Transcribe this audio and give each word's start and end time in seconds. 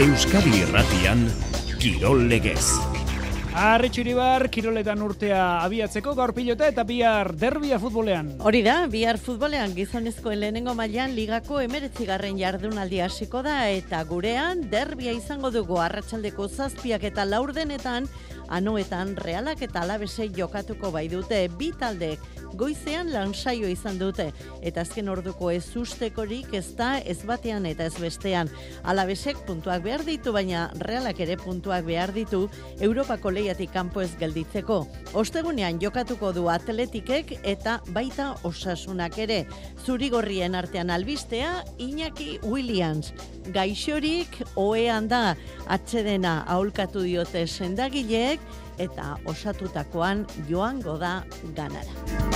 Euskadi 0.00 0.62
Irratian 0.62 1.26
Kirol 1.76 2.22
Legez. 2.24 2.62
Arritxuribar, 3.52 4.46
kiroletan 4.48 5.02
urtea 5.04 5.42
abiatzeko 5.60 6.14
gaur 6.16 6.32
pilota 6.32 6.70
eta 6.72 6.86
bihar 6.88 7.34
derbia 7.36 7.76
futbolean. 7.82 8.30
Hori 8.40 8.62
da, 8.64 8.86
bihar 8.88 9.18
futbolean 9.20 9.74
gizonezko 9.76 10.32
lehenengo 10.32 10.72
mailan 10.78 11.12
ligako 11.18 11.60
emeretzigarren 11.60 12.40
jardunaldi 12.40 13.02
hasiko 13.04 13.42
da 13.44 13.58
eta 13.68 14.00
gurean 14.08 14.64
derbia 14.72 15.12
izango 15.12 15.52
dugu 15.52 15.76
arratsaldeko 15.84 16.48
zazpiak 16.48 17.04
eta 17.10 17.28
laurdenetan 17.28 18.08
anoetan 18.48 19.18
realak 19.20 19.60
eta 19.68 19.84
alabese 19.84 20.30
jokatuko 20.32 20.94
bai 20.96 21.08
dute 21.12 21.42
bi 21.58 21.74
taldek 21.76 22.39
goizean 22.54 23.12
lansaio 23.12 23.68
izan 23.68 23.98
dute. 23.98 24.30
Eta 24.62 24.84
azken 24.84 25.08
orduko 25.08 25.50
ez 25.50 25.64
ustekorik 25.76 26.54
ez 26.54 26.74
da 26.76 26.98
ez 26.98 27.18
batean 27.26 27.66
eta 27.66 27.86
ez 27.86 27.94
bestean. 28.00 28.50
Alabesek 28.82 29.44
puntuak 29.46 29.82
behar 29.84 30.04
ditu 30.06 30.32
baina 30.32 30.68
realak 30.80 31.20
ere 31.20 31.36
puntuak 31.40 31.84
behar 31.86 32.12
ditu 32.14 32.48
Europako 32.80 33.30
lehiatik 33.30 33.72
kanpo 33.72 34.00
ez 34.00 34.12
gelditzeko. 34.20 34.80
Ostegunean 35.14 35.80
jokatuko 35.82 36.32
du 36.32 36.48
atletikek 36.52 37.36
eta 37.42 37.80
baita 37.94 38.34
osasunak 38.44 39.18
ere. 39.18 39.44
Zurigorrien 39.84 40.54
artean 40.54 40.90
albistea 40.90 41.64
Iñaki 41.78 42.38
Williams. 42.44 43.12
Gaixorik 43.54 44.42
oean 44.56 45.08
da 45.08 45.36
atxedena 45.66 46.40
aholkatu 46.46 47.04
diote 47.06 47.46
sendagileek 47.46 48.40
eta 48.80 49.16
osatutakoan 49.28 50.26
joango 50.48 50.98
da 50.98 51.20
ganara. 51.56 52.29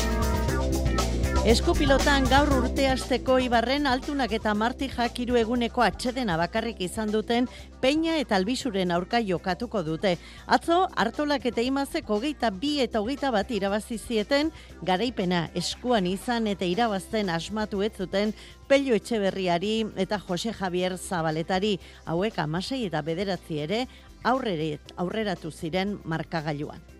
Eskopilotan 1.45 2.25
gaur 2.25 2.49
urte 2.57 2.87
asteko 2.89 3.35
ibarren 3.45 3.85
altunak 3.85 4.31
eta 4.33 4.55
marti 4.57 4.87
jakiru 4.89 5.37
eguneko 5.37 5.83
atxedena 5.85 6.39
bakarrik 6.41 6.79
izan 6.87 7.11
duten 7.13 7.51
peina 7.83 8.15
eta 8.17 8.39
albisuren 8.39 8.95
aurka 8.97 9.21
jokatuko 9.21 9.83
dute. 9.85 10.15
Atzo, 10.49 10.79
hartolak 10.97 11.45
eta 11.51 11.61
imazeko 11.61 12.17
hogeita 12.17 12.49
bi 12.49 12.79
eta 12.87 13.05
hogeita 13.05 13.29
bat 13.37 13.53
irabazi 13.53 13.99
zieten, 13.99 14.55
garaipena 14.81 15.51
eskuan 15.53 16.09
izan 16.09 16.49
eta 16.49 16.65
irabazten 16.65 17.29
asmatu 17.29 17.85
ez 17.85 17.93
zuten 17.93 18.33
Pello 18.67 18.97
Etxeberriari 18.97 19.75
eta 20.01 20.23
Jose 20.25 20.57
Javier 20.57 20.97
Zabaletari 20.97 21.77
hauek 22.07 22.41
amasei 22.41 22.87
eta 22.89 23.05
bederatzi 23.05 23.61
ere 23.69 23.85
aurreret, 24.25 24.97
aurreratu 24.97 25.53
ziren 25.53 25.99
markagailuan. 26.09 26.94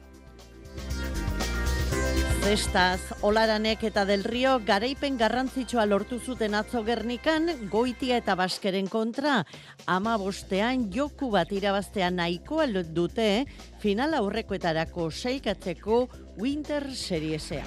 Zestaz, 2.45 3.01
Olaranek 3.25 3.87
eta 3.89 4.03
Del 4.05 4.21
Rio 4.21 4.59
garaipen 4.69 5.15
garrantzitsua 5.17 5.87
lortu 5.89 6.19
zuten 6.21 6.53
atzo 6.55 6.83
gernikan, 6.85 7.49
goitia 7.73 8.19
eta 8.21 8.35
baskeren 8.37 8.85
kontra, 8.93 9.39
ama 9.89 10.19
bostean 10.21 10.91
joku 10.93 11.31
bat 11.33 11.55
irabaztean 11.57 12.21
nahikoa 12.21 12.67
dute, 12.85 13.47
final 13.81 14.13
aurrekoetarako 14.21 15.09
seikatzeko 15.11 16.03
Winter 16.37 16.85
Seriesea. 16.93 17.65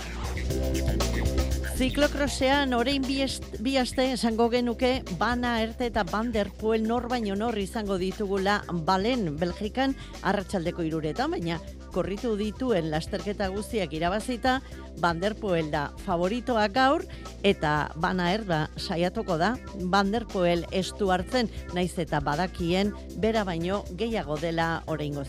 Ziklokrosean 1.78 2.74
orain 2.74 3.02
bi 3.02 3.78
aste 3.78 4.12
esango 4.12 4.48
genuke 4.50 5.04
bana 5.18 5.60
erte 5.62 5.90
eta 5.90 6.04
bander 6.04 6.50
puel 6.54 6.86
nor 6.86 7.10
baino 7.10 7.36
nor 7.36 7.58
izango 7.58 7.98
ditugula 7.98 8.62
balen 8.86 9.36
Belgikan 9.38 9.98
arratsaldeko 10.22 10.86
iruretan, 10.86 11.34
baina 11.34 11.60
korritu 11.98 12.36
dituen 12.38 12.92
lasterketa 12.94 13.48
guztiak 13.50 13.96
irabazita, 13.98 14.60
Banderpoel 15.02 15.72
da 15.74 15.88
favoritoa 16.06 16.68
gaur 16.74 17.04
eta 17.46 17.90
Bana 18.02 18.32
Erba 18.34 18.64
saiatuko 18.78 19.38
da 19.42 19.56
Banderpoel 19.94 20.66
estu 20.72 21.12
hartzen 21.14 21.50
naiz 21.74 21.94
eta 22.02 22.22
badakien 22.22 22.94
bera 23.22 23.44
baino 23.46 23.84
gehiago 23.98 24.38
dela 24.42 24.84
oraingo 24.86 25.26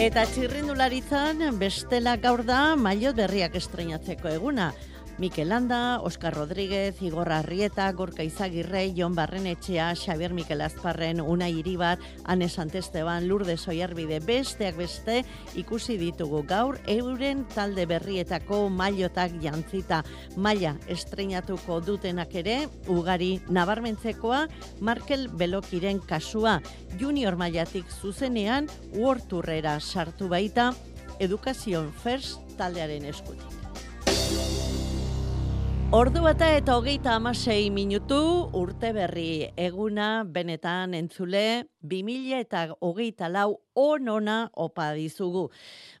Eta 0.00 0.24
txirrindularitzan 0.24 1.58
bestela 1.60 2.16
gaur 2.16 2.40
da 2.48 2.76
maillot 2.76 3.16
berriak 3.16 3.56
estreinatzeko 3.60 4.32
eguna. 4.32 4.70
Mikel 5.20 5.50
Landa, 5.50 6.00
Oscar 6.00 6.34
Rodríguez, 6.34 7.02
Igor 7.02 7.30
Arrieta, 7.30 7.92
Gorka 7.92 8.24
Izagirre, 8.24 8.94
Jon 8.96 9.14
Barrenetxea, 9.14 9.94
Xavier 9.94 10.32
Mikel 10.32 10.62
Azparren, 10.62 11.20
Una 11.20 11.50
Iribar, 11.50 11.98
Ane 12.24 12.48
Santesteban, 12.48 13.28
Lourdes 13.28 13.68
Oiarbide, 13.68 14.20
besteak 14.24 14.78
beste 14.80 15.18
ikusi 15.60 15.98
ditugu 16.00 16.40
gaur 16.48 16.80
euren 16.88 17.44
talde 17.52 17.84
berrietako 17.84 18.70
mailotak 18.72 19.36
jantzita. 19.44 20.00
Maila 20.40 20.78
estreinatuko 20.88 21.82
dutenak 21.84 22.34
ere, 22.40 22.56
ugari 22.88 23.42
nabarmentzekoa, 23.52 24.46
Markel 24.80 25.28
Belokiren 25.28 26.00
kasua, 26.00 26.62
junior 26.96 27.36
mailatik 27.36 27.92
zuzenean, 27.92 28.72
uorturrera 28.96 29.80
sartu 29.80 30.32
baita, 30.32 30.72
Educación 31.20 31.92
First 31.92 32.40
taldearen 32.56 33.04
eskutik. 33.04 33.59
Ordu 35.90 36.20
bata 36.22 36.46
eta 36.54 36.76
hogeita 36.78 37.16
amasei 37.18 37.64
minutu 37.74 38.16
urte 38.54 38.92
berri 38.94 39.48
eguna 39.58 40.22
benetan 40.22 40.92
entzule 40.94 41.64
2000 41.82 42.36
eta 42.44 42.60
hogeita 42.78 43.26
lau 43.26 43.56
onona 43.74 44.50
opa 44.54 44.92
dizugu. 44.94 45.50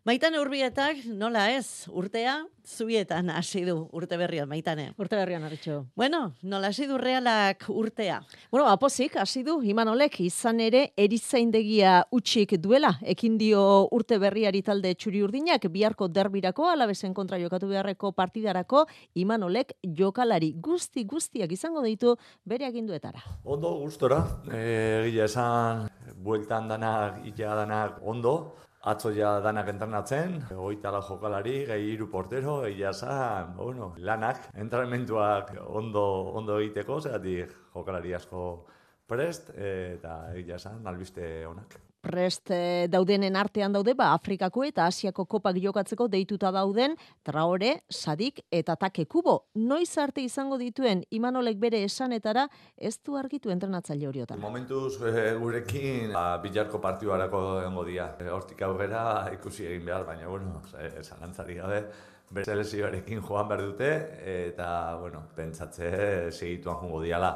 Maitan 0.04 0.34
urbietak 0.40 1.04
nola 1.12 1.50
ez 1.52 1.86
urtea 1.92 2.40
zubietan 2.64 3.30
hasi 3.30 3.64
du 3.66 3.88
urte 3.92 4.16
berrian 4.16 4.48
maitane. 4.48 4.90
Urte 4.98 5.16
berrian 5.18 5.42
harritxo. 5.44 5.86
Bueno, 5.96 6.32
nola 6.42 6.70
hasi 6.70 6.86
du 6.86 6.98
realak 6.98 7.66
urtea? 7.68 8.20
Bueno, 8.50 8.68
apozik 8.68 9.16
hasi 9.16 9.42
du 9.42 9.60
Imanolek 9.62 10.20
izan 10.24 10.60
ere 10.60 10.92
erizaindegia 10.96 12.06
utxik 12.10 12.56
duela. 12.62 12.94
Ekin 13.02 13.36
dio 13.38 13.62
urte 13.92 14.18
berriari 14.22 14.62
talde 14.62 14.94
txuri 14.94 15.22
urdinak 15.26 15.66
biharko 15.70 16.08
derbirako 16.08 16.68
alabesen 16.70 17.14
kontra 17.14 17.38
jokatu 17.38 17.68
beharreko 17.68 18.12
partidarako 18.12 18.86
Imanolek 19.14 19.76
jokalari 19.82 20.54
guzti 20.56 21.04
guztiak 21.04 21.52
izango 21.52 21.82
ditu 21.84 22.16
bere 22.44 22.66
aginduetara. 22.66 23.22
Ondo 23.44 23.76
gustora, 23.80 24.24
eh, 24.52 25.06
egia 25.08 25.26
esan 25.28 25.88
bueltan 26.16 26.68
danak, 26.68 27.22
illa 27.26 27.54
danak 27.62 28.00
ondo, 28.02 28.56
Atzo 28.80 29.10
ja 29.12 29.34
danak 29.44 29.66
entrenatzen, 29.68 30.38
hogeita 30.56 30.88
la 30.94 31.02
jokalari, 31.04 31.66
gai 31.68 31.82
hiru 31.84 32.06
portero, 32.08 32.54
egia 32.64 32.94
esan, 32.94 33.52
bueno, 33.58 33.90
lanak, 33.98 34.46
entrenamentuak 34.56 35.52
ondo, 35.66 36.06
ondo 36.40 36.56
egiteko, 36.62 36.96
zeratik 37.04 37.52
jokalari 37.74 38.16
asko 38.16 38.46
prest, 39.06 39.52
eta 39.52 40.16
egia 40.32 40.56
esan, 40.56 40.80
albiste 40.88 41.28
onak 41.52 41.76
prest 42.00 42.50
eh, 42.50 42.86
daudenen 42.90 43.36
artean 43.36 43.72
daude, 43.72 43.94
ba, 43.94 44.10
Afrikako 44.14 44.64
eta 44.66 44.86
Asiako 44.88 45.26
kopak 45.30 45.58
jokatzeko 45.60 46.08
deituta 46.10 46.50
dauden, 46.54 46.96
traore, 47.26 47.76
sadik 47.90 48.42
eta 48.50 48.76
take 48.80 49.06
kubo. 49.06 49.36
Noiz 49.54 49.92
arte 49.98 50.24
izango 50.24 50.58
dituen 50.60 51.04
imanolek 51.10 51.60
bere 51.60 51.82
esanetara, 51.84 52.46
ez 52.76 52.96
du 53.04 53.16
argitu 53.20 53.52
entrenatzaile 53.52 54.08
horiotan. 54.08 54.40
Momentuz 54.40 54.96
e, 55.02 55.26
gurekin, 55.40 56.14
ba, 56.16 56.40
bilarko 56.42 56.80
partiu 56.80 57.14
harako 57.16 57.44
dengo 57.60 57.84
dia. 57.88 58.10
E, 58.18 58.30
hortik 58.32 58.62
aurrera 58.66 59.04
ikusi 59.36 59.68
egin 59.68 59.86
behar, 59.86 60.08
baina, 60.08 60.28
bueno, 60.28 60.62
zalantzari 61.04 61.60
gabe, 61.60 61.84
bere 62.30 62.46
selezioarekin 62.52 63.22
joan 63.26 63.48
behar 63.50 63.64
dute, 63.68 63.94
eta, 64.48 64.68
bueno, 65.00 65.26
pentsatze 65.36 66.30
segituan 66.32 66.80
jungo 66.82 67.02
diala 67.04 67.34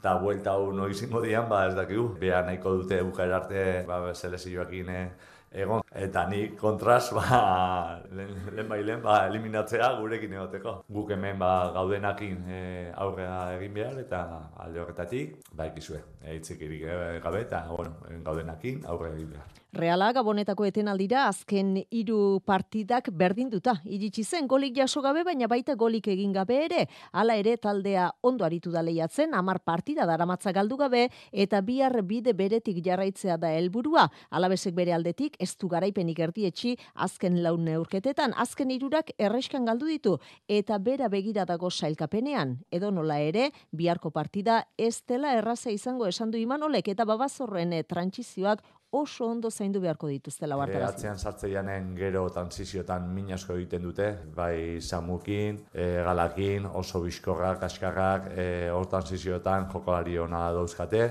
eta 0.00 0.14
buelta 0.16 0.54
hau 0.56 0.70
no 0.72 0.88
izango 0.88 1.20
dian, 1.20 1.48
ba 1.48 1.66
ez 1.68 1.74
dakigu. 1.76 2.06
Bea 2.20 2.40
nahiko 2.46 2.78
dute 2.80 3.02
bukaer 3.04 3.34
arte, 3.36 3.64
ba, 3.86 3.98
selezioakin 4.14 4.88
eh, 4.88 5.08
egon. 5.52 5.82
Eta 5.92 6.22
ni 6.30 6.40
kontraz, 6.56 7.10
ba, 7.12 8.00
lehen 8.16 8.68
bailen, 8.70 9.02
ba, 9.04 9.18
eliminatzea 9.28 9.90
gurekin 9.98 10.32
egoteko. 10.38 10.74
Guk 10.88 11.12
hemen 11.12 11.38
ba, 11.38 11.50
gaudenakin 11.74 12.48
e, 12.48 12.62
aurrea 13.04 13.36
egin 13.58 13.76
behar, 13.76 13.98
eta 14.00 14.22
alde 14.64 14.80
horretatik, 14.80 15.36
ba, 15.52 15.68
ikizue, 15.68 16.00
eitzik 16.32 16.64
irik 16.64 16.86
gabe, 17.20 17.44
eta 17.44 17.66
bueno, 17.68 17.92
gaudenakin 18.24 18.86
aurrea 18.88 19.12
egin 19.18 19.34
behar. 19.34 19.58
Reala 19.70 20.08
gabonetako 20.10 20.64
etenaldira 20.66 21.28
azken 21.28 21.76
hiru 21.94 22.40
partidak 22.42 23.06
berdinduta. 23.14 23.76
Iritsi 23.86 24.24
zen 24.24 24.48
golik 24.50 24.74
jaso 24.74 24.98
gabe 25.00 25.22
baina 25.22 25.46
baita 25.46 25.76
golik 25.78 26.08
egin 26.10 26.32
gabe 26.34 26.56
ere. 26.64 26.88
Hala 27.12 27.36
ere 27.38 27.54
taldea 27.56 28.08
ondo 28.26 28.44
aritu 28.44 28.72
da 28.74 28.82
lehiatzen, 28.82 29.30
hamar 29.32 29.60
partida 29.62 30.06
daramatza 30.10 30.50
galdu 30.50 30.76
gabe 30.76 31.04
eta 31.30 31.60
bihar 31.62 32.02
bide 32.02 32.32
beretik 32.34 32.80
jarraitzea 32.82 33.36
da 33.38 33.52
helburua. 33.54 34.08
Alabesek 34.30 34.74
bere 34.74 34.92
aldetik 34.92 35.36
ez 35.38 35.54
du 35.56 35.68
garaipenik 35.68 36.18
erdietxi 36.18 36.74
azken 36.96 37.38
laun 37.44 37.64
neurketetan. 37.64 38.34
Azken 38.34 38.74
hirurak 38.74 39.14
erreskan 39.18 39.70
galdu 39.70 39.86
ditu 39.86 40.16
eta 40.48 40.78
bera 40.78 41.06
begira 41.08 41.46
dago 41.46 41.70
sailkapenean. 41.70 42.58
Edo 42.72 42.90
nola 42.90 43.20
ere, 43.22 43.52
biharko 43.70 44.10
partida 44.10 44.64
ez 44.76 45.04
dela 45.06 45.36
erraza 45.38 45.70
izango 45.70 46.10
esan 46.10 46.34
du 46.34 46.42
imanolek 46.42 46.88
eta 46.88 47.06
babazorren 47.06 47.70
trantzizioak 47.86 48.66
oso 48.90 49.26
ondo 49.30 49.50
zaindu 49.50 49.80
beharko 49.80 50.08
dituzte 50.10 50.46
lau 50.46 50.60
hartaraz. 50.60 50.90
E, 50.90 50.94
atzean 50.96 51.18
sartzeianen 51.18 51.92
gero 51.96 52.24
transiziotan 52.34 53.06
minasko 53.14 53.54
egiten 53.54 53.84
dute, 53.86 54.08
bai 54.34 54.80
samukin, 54.80 55.60
e, 55.72 55.86
galakin, 56.06 56.66
oso 56.66 57.02
bizkorrak, 57.04 57.62
askarrak, 57.62 58.30
e, 58.34 58.46
hor 58.74 58.88
transizioetan 58.90 59.68
jokolari 59.72 60.18
hona 60.18 60.48
dauzkate, 60.56 61.04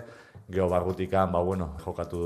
geho 0.51 0.67
barrutikan, 0.69 1.31
ba, 1.31 1.41
bueno, 1.45 1.71
jokatu 1.85 2.21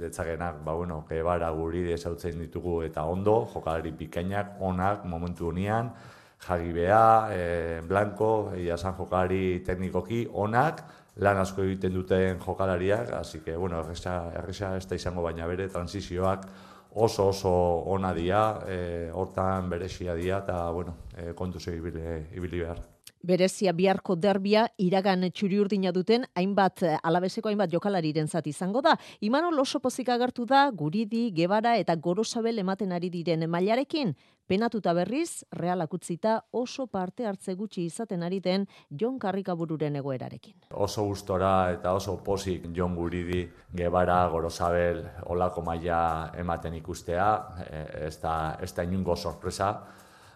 detzakenak, 0.00 0.62
ba, 0.64 0.72
bueno, 0.74 1.02
gebara 1.08 1.50
guri 1.52 1.84
desautzen 1.90 2.40
ditugu 2.40 2.80
eta 2.86 3.04
ondo, 3.04 3.42
jokalari 3.52 3.92
pikainak, 3.92 4.56
onak, 4.60 5.04
momentu 5.04 5.50
unian, 5.50 5.92
jagibea, 6.46 7.02
e, 7.32 7.80
blanko, 7.88 8.52
egia 8.56 8.78
san 8.78 8.96
jokalari 8.96 9.60
teknikoki, 9.66 10.26
onak, 10.32 10.84
lan 11.16 11.38
asko 11.40 11.64
egiten 11.64 11.94
duten 11.94 12.40
jokalariak, 12.40 13.12
hasi 13.16 13.40
que, 13.40 13.56
bueno, 13.56 13.80
erresa, 13.80 14.32
erresa 14.36 14.76
ez 14.76 14.86
da 14.88 14.98
izango 14.98 15.22
baina 15.24 15.46
bere, 15.46 15.68
transizioak, 15.68 16.44
oso 16.96 17.28
oso 17.28 17.52
ona 17.92 18.12
dia, 18.14 18.42
e, 18.66 19.10
hortan 19.12 19.70
beresia 19.70 20.14
dia, 20.14 20.42
eta, 20.44 20.70
bueno, 20.70 20.96
e, 21.16 21.32
kontuz 21.34 21.66
ibili, 21.68 22.04
ibili 22.36 22.60
behar. 22.60 22.84
Berezia 23.26 23.72
biharko 23.74 24.14
derbia 24.14 24.66
iragan 24.78 25.24
txuri 25.34 25.58
urdina 25.58 25.90
duten 25.92 26.26
hainbat 26.38 26.82
eh, 26.86 26.94
alabeseko 27.02 27.50
hainbat 27.50 27.72
jokalariren 27.72 28.28
zat 28.28 28.46
izango 28.46 28.82
da. 28.84 28.92
Imanol 29.20 29.58
oso 29.58 29.80
pozik 29.82 30.12
agertu 30.14 30.44
da 30.46 30.68
guridi, 30.70 31.30
gebara 31.34 31.74
eta 31.80 31.96
gorosabel 31.96 32.62
ematen 32.62 32.92
ari 32.92 33.10
diren 33.10 33.48
mailarekin. 33.50 34.14
Penatuta 34.46 34.92
berriz, 34.94 35.42
realak 35.50 35.94
utzita 35.96 36.36
oso 36.54 36.84
parte 36.86 37.24
hartze 37.26 37.56
gutxi 37.58 37.82
izaten 37.88 38.22
ari 38.22 38.38
den 38.38 38.68
Jon 38.90 39.18
Karrikabururen 39.18 39.98
egoerarekin. 39.98 40.54
Oso 40.70 41.02
gustora 41.08 41.72
eta 41.74 41.96
oso 41.98 42.14
pozik 42.22 42.68
Jon 42.76 42.94
Guridi, 42.94 43.42
Gebara, 43.74 44.20
Gorosabel, 44.30 45.02
olako 45.34 45.64
maila 45.66 46.30
ematen 46.38 46.78
ikustea, 46.78 47.26
eh, 47.66 48.06
ez 48.06 48.20
da, 48.22 48.56
ez 48.62 48.70
da 48.72 48.86
inungo 48.86 49.16
sorpresa. 49.16 49.72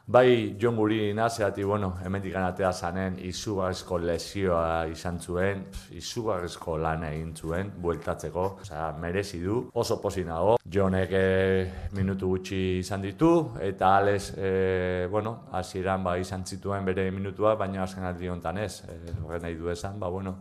Bai, 0.06 0.56
Jon 0.58 0.76
Guri 0.76 1.12
nazeati, 1.14 1.62
bueno, 1.62 1.93
hemendik 2.05 2.32
ganatea 2.32 2.73
zanen, 2.73 3.19
izugarrizko 3.29 3.99
lesioa 3.99 4.87
izan 4.91 5.20
zuen, 5.20 5.67
izugarrizko 5.94 6.76
lan 6.82 7.05
egin 7.05 7.35
zuen, 7.37 7.70
bueltatzeko, 7.79 8.47
osea, 8.62 8.88
merezi 8.99 9.38
du, 9.44 9.61
oso 9.75 10.00
posi 10.02 10.25
nago. 10.25 10.56
Jonek 10.64 11.12
eh, 11.12 11.70
minutu 11.93 12.32
gutxi 12.32 12.79
izan 12.81 13.05
ditu, 13.05 13.31
eta 13.61 13.93
ales, 13.99 14.32
e, 14.37 15.06
bueno, 15.11 15.37
hasieran 15.52 16.03
ba, 16.03 16.17
izan 16.19 16.46
zituen 16.46 16.85
bere 16.85 17.11
minutua, 17.11 17.55
baina 17.55 17.85
azken 17.85 18.05
aldi 18.05 18.26
ez, 18.64 18.82
e, 18.88 19.14
horren 19.23 19.43
nahi 19.43 19.55
du 19.55 19.70
esan, 19.70 20.00
ba, 20.00 20.08
bueno, 20.08 20.38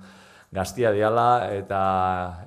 gaztia 0.51 0.89
diala 0.91 1.51
eta 1.53 1.79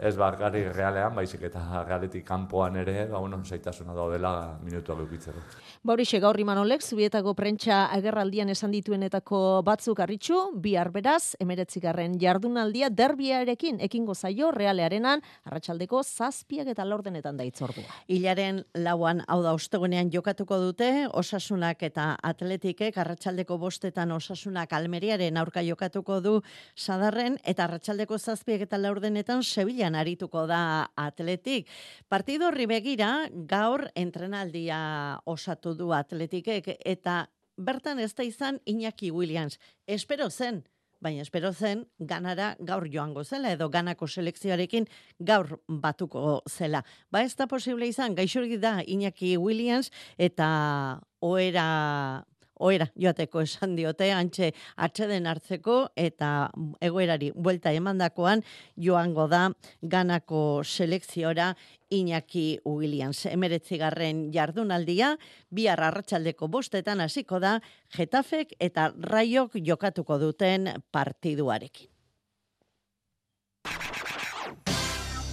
ez 0.03 0.17
barkarri 0.19 0.65
realean, 0.75 1.15
baizik 1.15 1.45
eta 1.47 1.85
realetik 1.87 2.25
kanpoan 2.27 2.77
ere, 2.83 3.07
ba, 3.07 3.21
bueno, 3.23 3.39
zaitasuna 3.45 3.95
daudela 3.95 4.59
minutuak 4.63 5.05
eukitzeko. 5.05 5.43
Baurixe 5.87 6.19
gaur 6.23 6.39
Imanolek, 6.39 6.83
zubietako 6.83 7.35
prentsa 7.39 7.85
agerraldian 7.95 8.51
esan 8.51 8.71
dituenetako 8.75 9.63
batzuk 9.67 10.03
arritxu, 10.03 10.39
bi 10.63 10.75
arberaz, 10.79 11.35
emeretzigarren 11.43 12.17
jardunaldia 12.23 12.91
derbiarekin 12.91 13.79
ekingo 13.87 14.15
zaio 14.15 14.51
realearenan, 14.55 15.23
arratsaldeko 15.47 16.03
zazpiak 16.03 16.71
eta 16.75 16.87
laurdenetan 16.87 17.39
da 17.39 17.47
itzordua. 17.47 17.87
Hilaren 18.11 18.63
lauan, 18.83 19.23
hau 19.29 19.41
da, 19.47 19.55
ostegunean 19.55 20.11
jokatuko 20.11 20.59
dute, 20.63 20.91
osasunak 21.13 21.83
eta 21.87 22.17
atletikek, 22.23 22.99
arratsaldeko 22.99 23.59
bostetan 23.63 24.11
osasunak 24.15 24.75
almeriaren 24.75 25.39
aurka 25.39 25.63
jokatuko 25.67 26.21
du 26.23 26.37
sadarren, 26.75 27.39
eta 27.43 27.67
arratsaldeko 27.93 28.19
zazpiak 28.19 28.63
eta 28.65 28.79
laurdenetan 28.79 29.43
Sevillan 29.43 29.95
arituko 29.95 30.47
da 30.47 30.89
atletik. 30.97 31.69
Partido 32.09 32.49
horri 32.49 32.67
begira, 32.67 33.29
gaur 33.31 33.91
entrenaldia 33.95 35.21
osatu 35.27 35.75
du 35.75 35.93
atletikek, 35.93 36.79
eta 36.85 37.29
bertan 37.57 37.99
ez 37.99 38.15
da 38.15 38.25
izan 38.25 38.61
Iñaki 38.65 39.13
Williams. 39.13 39.59
Espero 39.87 40.31
zen, 40.31 40.65
baina 41.01 41.23
espero 41.23 41.53
zen 41.53 41.87
ganara 41.99 42.57
gaur 42.61 42.89
joango 42.89 43.25
zela 43.25 43.53
edo 43.53 43.69
ganako 43.69 44.07
selekzioarekin 44.07 44.87
gaur 45.21 45.61
batuko 45.69 46.43
zela. 46.49 46.85
Ba 47.11 47.23
ez 47.23 47.37
da 47.37 47.47
posible 47.47 47.87
izan, 47.87 48.15
gaixorik 48.15 48.59
da 48.61 48.81
Iñaki 48.83 49.37
Williams 49.37 49.91
eta 50.17 51.01
oera 51.21 52.25
oera 52.63 52.89
joateko 52.97 53.43
esan 53.43 53.77
diote, 53.77 54.11
antxe 54.15 54.53
atxeden 54.77 55.27
hartzeko 55.27 55.77
eta 55.99 56.51
egoerari 56.81 57.33
buelta 57.35 57.73
emandakoan 57.75 58.43
joango 58.77 59.29
da 59.29 59.49
ganako 59.83 60.63
selekziora 60.65 61.53
Iñaki 61.93 62.61
Williams. 62.65 63.27
Emeretzi 63.27 63.77
garren 63.77 64.31
jardunaldia, 64.33 65.17
bihar 65.51 65.83
arratsaldeko 65.85 66.49
bostetan 66.49 67.05
hasiko 67.05 67.41
da, 67.43 67.59
Getafek 67.93 68.57
eta 68.59 68.91
Raiok 68.97 69.59
jokatuko 69.61 70.19
duten 70.19 70.71
partiduarekin. 70.91 71.91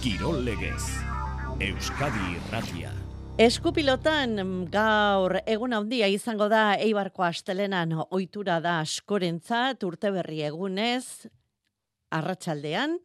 Kirol 0.00 0.44
legez, 0.44 0.84
Euskadi 1.60 2.36
Irratia. 2.36 3.09
Eskupilotan 3.38 4.66
gaur 4.72 5.36
egun 5.46 5.72
handia 5.72 6.08
izango 6.10 6.48
da 6.50 6.74
Eibarko 6.74 7.22
astelenan 7.24 7.94
ohitura 8.02 8.58
da 8.60 8.80
askorentzat 8.80 9.84
urte 9.86 10.10
berri 10.10 10.42
egunez 10.48 11.28
arratsaldean 12.10 12.98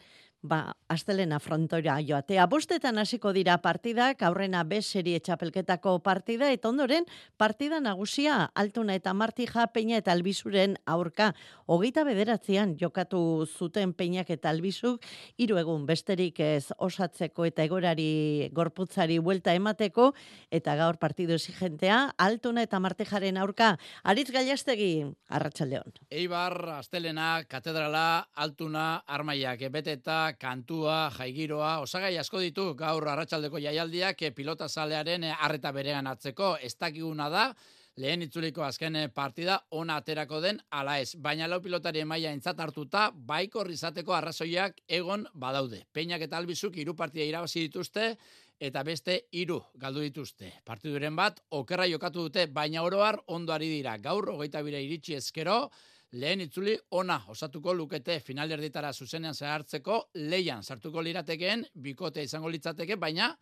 ba, 0.46 0.76
astelena 0.90 1.40
frontora 1.42 1.98
joatea. 2.06 2.46
Bostetan 2.50 3.00
hasiko 3.02 3.34
dira 3.36 3.58
partidak, 3.64 4.22
aurrena 4.24 4.64
B 4.64 4.82
serie 4.82 5.20
txapelketako 5.20 5.98
partida, 6.06 6.52
eta 6.54 6.70
ondoren 6.70 7.08
partida 7.38 7.82
nagusia, 7.82 8.46
altuna 8.56 8.96
eta 8.96 9.14
martija 9.14 9.68
peina 9.74 10.00
eta 10.02 10.14
albizuren 10.14 10.78
aurka. 10.86 11.34
Hogeita 11.66 12.04
bederatzean 12.06 12.76
jokatu 12.78 13.20
zuten 13.50 13.96
peinak 13.98 14.30
eta 14.30 14.52
albizuk, 14.54 15.02
hiru 15.42 15.58
egun 15.58 15.88
besterik 15.90 16.38
ez 16.46 16.70
osatzeko 16.78 17.48
eta 17.50 17.64
egorari 17.66 18.52
gorputzari 18.54 19.18
buelta 19.18 19.56
emateko, 19.58 20.12
eta 20.54 20.76
gaur 20.78 21.00
partidu 21.02 21.34
exigentea, 21.34 22.12
altuna 22.22 22.62
eta 22.68 22.78
martijaren 22.80 23.40
aurka. 23.42 23.72
Aritz 24.04 24.28
Gaiastegi, 24.36 24.92
arratsaldeon. 25.34 25.96
Eibar, 26.12 26.54
astelena, 26.76 27.32
katedrala, 27.50 28.28
altuna, 28.46 29.02
armaiak, 29.18 29.64
ebeteta, 29.66 30.20
kantua, 30.38 31.08
jaigiroa, 31.18 31.80
osagai 31.82 32.14
asko 32.22 32.44
ditu 32.46 32.68
gaur 32.78 33.10
arratsaldeko 33.10 33.64
jaialdiak 33.64 34.22
eh, 34.22 34.32
pilota 34.38 34.70
salearen 34.70 35.26
eh, 35.26 35.34
arreta 35.34 35.74
berean 35.74 36.06
atzeko, 36.14 36.60
ez 36.62 36.76
dakiguna 36.78 37.32
da, 37.34 37.48
lehen 37.98 38.26
itzuliko 38.26 38.64
azken 38.64 38.96
eh, 39.00 39.10
partida 39.14 39.60
ona 39.72 40.00
aterako 40.02 40.42
den 40.44 40.60
ala 40.72 40.98
ez. 41.00 41.16
Baina 41.16 41.48
lau 41.48 41.62
pilotari 41.64 42.02
emaia 42.04 42.32
entzat 42.36 42.60
hartuta, 42.60 43.10
baiko 43.16 43.64
rizateko 43.64 44.14
arrazoiak 44.14 44.82
egon 44.88 45.26
badaude. 45.34 45.86
Peinak 45.94 46.28
eta 46.28 46.38
albizuk 46.38 46.78
hiru 46.78 46.96
partida 46.96 47.26
irabazi 47.26 47.68
dituzte, 47.68 48.16
eta 48.60 48.84
beste 48.84 49.18
hiru 49.32 49.60
galdu 49.80 50.04
dituzte. 50.04 50.52
Partiduren 50.66 51.16
bat, 51.16 51.42
okerra 51.52 51.88
jokatu 51.92 52.28
dute, 52.28 52.48
baina 52.48 52.84
oroar 52.84 53.20
ondo 53.28 53.54
ari 53.54 53.70
dira. 53.72 53.98
Gaur, 53.98 54.30
hogeita 54.36 54.64
bire 54.64 54.82
iritsi 54.84 55.16
ezkero, 55.16 55.70
lehen 56.16 56.42
itzuli 56.46 56.78
ona 56.96 57.20
osatuko 57.32 57.74
lukete 57.74 58.20
finalerditara 58.24 58.94
zuzenean 58.94 59.36
zehartzeko 59.36 60.00
leian 60.32 60.64
sartuko 60.64 61.02
liratekeen 61.02 61.66
bikote 61.76 62.24
izango 62.24 62.50
litzateke, 62.50 62.96
baina 62.96 63.34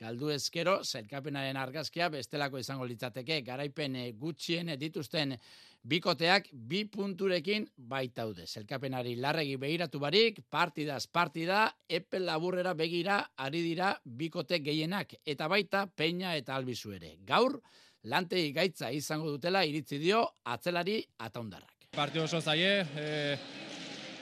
galdu 0.00 0.30
ezkero 0.32 0.80
zelkapenaren 0.84 1.58
argazkia 1.60 2.08
bestelako 2.12 2.58
izango 2.58 2.86
litzateke 2.88 3.40
garaipen 3.46 3.96
eh, 4.00 4.12
gutxien 4.16 4.72
dituzten 4.80 5.36
bikoteak 5.82 6.50
bi 6.52 6.84
punturekin 6.84 7.66
baitaude. 7.76 8.46
Zelkapenari 8.46 9.14
larregi 9.16 9.56
behiratu 9.56 10.00
barik, 10.00 10.42
partidaz 10.50 11.06
partida, 11.06 11.70
epe 11.88 12.20
laburrera 12.20 12.74
begira 12.74 13.20
ari 13.36 13.62
dira 13.64 13.94
bikote 14.04 14.60
gehienak 14.60 15.14
eta 15.24 15.48
baita 15.48 15.86
peina 15.86 16.34
eta 16.36 16.56
albizu 16.56 16.92
ere. 16.98 17.16
Gaur, 17.26 17.60
lantei 18.04 18.50
gaitza 18.52 18.90
izango 18.92 19.30
dutela 19.30 19.64
iritzi 19.64 19.98
dio 19.98 20.26
atzelari 20.44 21.00
ataundarrak. 21.18 21.88
Partio 21.96 22.24
oso 22.24 22.40
zaie, 22.40 22.84
e, 22.96 23.36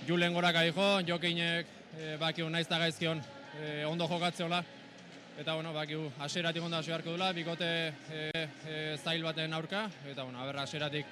julen 0.06 0.32
gora 0.32 0.52
gaijo, 0.52 1.02
jokeinek 1.06 1.66
e, 1.98 2.16
bakiu 2.16 2.48
naiz 2.50 2.68
gaizkion 2.68 3.20
e, 3.60 3.84
ondo 3.84 4.06
jokatzeola. 4.08 4.64
Eta, 5.38 5.54
bueno, 5.54 5.70
bakiu, 5.70 6.00
aseratik 6.18 6.64
onda 6.66 6.80
beharko 6.82 7.12
dula, 7.14 7.28
bikote 7.30 7.66
e, 8.10 8.22
e, 8.66 8.78
zail 8.98 9.22
baten 9.22 9.52
aurka, 9.54 9.84
eta, 10.10 10.24
bueno, 10.24 10.40
aberra 10.42 10.64
aseratik 10.66 11.06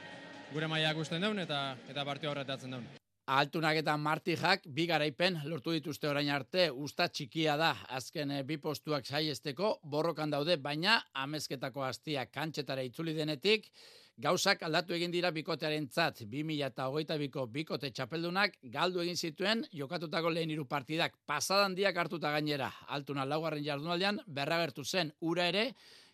gure 0.50 0.66
mailak 0.66 0.98
usten 0.98 1.22
daun, 1.22 1.38
eta 1.38 1.76
eta 1.86 2.04
partio 2.04 2.32
horretatzen 2.32 2.74
daun. 2.74 2.88
Altunak 3.30 3.78
eta 3.78 3.94
Martijak 3.96 4.66
bi 4.66 4.88
garaipen 4.90 5.38
lortu 5.46 5.76
dituzte 5.76 6.10
orain 6.10 6.32
arte, 6.34 6.66
usta 6.70 7.06
txikia 7.06 7.54
da 7.56 7.70
azken 8.00 8.34
bi 8.48 8.58
postuak 8.58 9.06
saiesteko, 9.06 9.76
borrokan 9.84 10.34
daude, 10.34 10.58
baina 10.58 10.98
amezketako 11.14 11.86
hastia 11.86 12.26
kantxetara 12.26 12.82
itzuli 12.82 13.14
denetik, 13.14 13.70
Gauzak 14.16 14.62
aldatu 14.64 14.94
egin 14.96 15.12
dira 15.12 15.28
bikotearen 15.28 15.90
tzat, 15.92 16.22
2008 16.32 17.18
biko 17.20 17.42
bikote 17.52 17.90
txapeldunak 17.92 18.54
galdu 18.72 19.02
egin 19.02 19.18
zituen 19.20 19.64
jokatutako 19.76 20.30
lehen 20.32 20.54
hiru 20.54 20.64
partidak 20.64 21.18
pasadan 21.28 21.74
diak 21.76 22.00
hartuta 22.00 22.30
gainera. 22.32 22.70
Altuna 22.96 23.26
laugarren 23.28 23.64
jardunaldean 23.66 24.22
berragertu 24.38 24.84
zen 24.84 25.12
ura 25.20 25.50
ere 25.52 25.66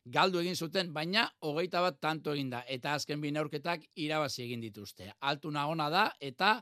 galdu 0.04 0.42
egin 0.42 0.58
zuten, 0.58 0.90
baina 0.92 1.28
hogeita 1.46 1.80
bat 1.80 2.00
tanto 2.02 2.34
egin 2.34 2.50
da. 2.50 2.64
Eta 2.66 2.96
azken 2.98 3.22
bi 3.22 3.30
neurketak 3.30 3.86
irabazi 3.94 4.42
egin 4.48 4.66
dituzte. 4.66 5.12
Altuna 5.20 5.68
ona 5.70 5.88
da 5.88 6.08
eta 6.18 6.56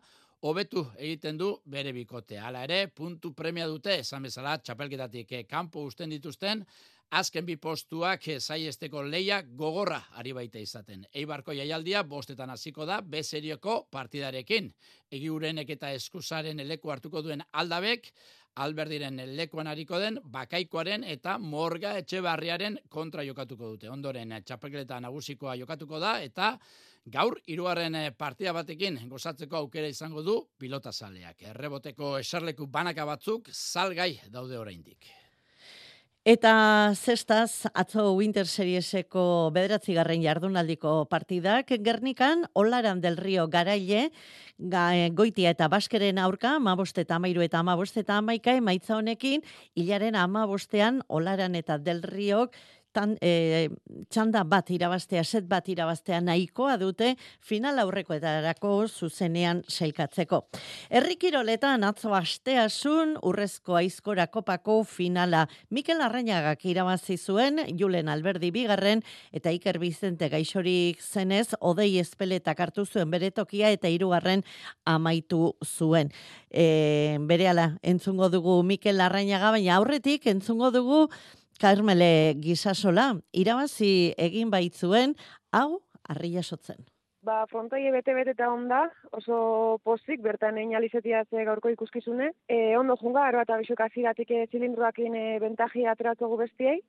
hobetu 0.44 0.84
egiten 0.98 1.40
du 1.40 1.54
bere 1.64 1.96
bikote. 1.96 2.36
Hala 2.36 2.66
ere, 2.68 2.86
puntu 2.92 3.32
premia 3.32 3.66
dute, 3.68 4.02
esan 4.04 4.28
bezala, 4.28 4.58
txapelketatik 4.60 5.32
eh, 5.32 5.44
kanpo 5.48 5.88
usten 5.88 6.12
dituzten, 6.12 6.66
azken 7.10 7.46
bi 7.46 7.56
postuak 7.56 8.26
zaiesteko 8.38 9.02
leia 9.02 9.42
gogorra 9.42 10.00
ari 10.20 10.32
baita 10.32 10.58
izaten. 10.58 11.04
Eibarko 11.14 11.52
jaialdia 11.52 12.02
bostetan 12.04 12.50
hasiko 12.50 12.86
da 12.86 13.00
bezerioko 13.02 13.88
partidarekin. 13.90 14.70
Egiurenek 15.10 15.70
eta 15.76 15.90
eskusaren 15.92 16.60
eleku 16.60 16.90
hartuko 16.90 17.22
duen 17.22 17.42
aldabek, 17.52 18.12
alberdiren 18.56 19.20
lekuan 19.36 19.66
hariko 19.70 19.98
den, 19.98 20.18
bakaikoaren 20.24 21.04
eta 21.04 21.38
morga 21.38 21.96
etxebarriaren 21.98 22.78
kontra 22.88 23.24
jokatuko 23.24 23.74
dute. 23.74 23.90
Ondoren, 23.90 24.34
txapelketa 24.44 25.00
nagusikoa 25.00 25.56
jokatuko 25.62 26.00
da, 26.02 26.16
eta 26.22 26.52
gaur, 27.06 27.38
iruaren 27.46 27.96
partida 28.18 28.52
batekin 28.52 29.00
gozatzeko 29.08 29.56
aukera 29.56 29.88
izango 29.88 30.22
du 30.22 30.36
pilota 30.58 30.92
saleak. 30.92 31.42
Erreboteko 31.54 32.18
esarleku 32.18 32.66
banaka 32.66 33.06
batzuk, 33.06 33.50
salgai 33.52 34.12
daude 34.28 34.58
oraindik. 34.58 35.19
Eta 36.28 36.92
zestaz, 37.00 37.64
atzo 37.72 38.02
Winter 38.12 38.44
Serieseko 38.44 39.22
bederatzi 39.54 39.94
garren 39.96 40.20
jardunaldiko 40.20 41.06
partidak, 41.08 41.72
Gernikan, 41.80 42.44
Olaran 42.52 43.00
del 43.00 43.16
Rio 43.16 43.46
garaile, 43.48 44.10
ga, 44.58 44.94
eh, 44.96 45.08
goitia 45.16 45.48
eta 45.48 45.68
baskeren 45.68 46.18
aurka, 46.18 46.56
amaboste 46.56 47.00
eta 47.00 47.16
amairu 47.16 47.40
eta 47.40 47.60
amaboste 47.60 48.00
eta 48.00 48.18
amaika, 48.18 48.52
emaitza 48.52 48.98
honekin, 48.98 49.40
hilaren 49.74 50.14
amabostean, 50.14 51.00
Olaran 51.08 51.54
eta 51.54 51.78
del 51.78 52.02
Riok, 52.02 52.52
tan, 52.92 53.16
e, 53.22 53.68
txanda 54.10 54.42
bat 54.48 54.70
irabaztea, 54.72 55.22
set 55.24 55.46
bat 55.48 55.68
irabaztea 55.70 56.20
nahikoa 56.24 56.76
dute 56.80 57.14
final 57.40 57.78
aurreko 57.82 58.16
eta 58.16 58.36
erako 58.40 58.72
zuzenean 58.88 59.62
seilkatzeko. 59.68 60.42
Errikiroletan 61.00 61.84
atzo 61.86 62.14
asteasun 62.16 63.16
urrezko 63.26 63.76
aizkora 63.80 64.26
kopako 64.32 64.80
finala 64.84 65.46
Mikel 65.70 66.02
Arrainagak 66.02 66.64
irabazi 66.66 67.16
zuen 67.18 67.62
Julen 67.78 68.08
Alberdi 68.08 68.50
bigarren 68.54 69.04
eta 69.32 69.52
Iker 69.54 69.78
Bizente 69.82 70.28
gaixorik 70.32 71.00
zenez 71.00 71.54
odei 71.60 71.98
espeletak 72.02 72.60
hartu 72.60 72.86
zuen 72.86 73.10
bere 73.10 73.30
tokia 73.30 73.70
eta 73.70 73.88
hirugarren 73.88 74.44
amaitu 74.84 75.54
zuen. 75.64 76.10
E, 76.50 77.18
berehala 77.20 77.76
entzungo 77.82 78.28
dugu 78.28 78.60
Mikel 78.66 79.00
Arrainaga 79.00 79.52
baina 79.54 79.76
aurretik 79.76 80.26
entzungo 80.30 80.70
dugu 80.74 81.06
Karmele 81.60 82.36
Gisasola, 82.40 83.10
irabazi 83.36 84.14
egin 84.16 84.48
baitzuen, 84.52 85.12
hau 85.52 85.82
arria 86.08 86.42
sotzen. 86.42 86.80
Ba, 87.20 87.42
frontoi 87.50 87.82
bete-bete 87.92 88.32
eta 88.32 88.46
onda, 88.48 88.86
oso 89.12 89.76
pozik, 89.84 90.22
bertan 90.24 90.56
egin 90.56 90.78
alizetia 90.78 91.20
ze 91.28 91.44
gaurko 91.44 91.68
ikuskizune. 91.68 92.30
E, 92.48 92.56
ondo 92.78 92.96
junga, 92.96 93.26
ero 93.28 93.42
eta 93.44 93.58
bisuk 93.60 93.82
aziratik 93.84 94.32
zilindruak 94.48 95.02
e, 95.04 95.36
bentajia 95.42 95.92
ateratu 95.92 96.30
bestiei, 96.40 96.80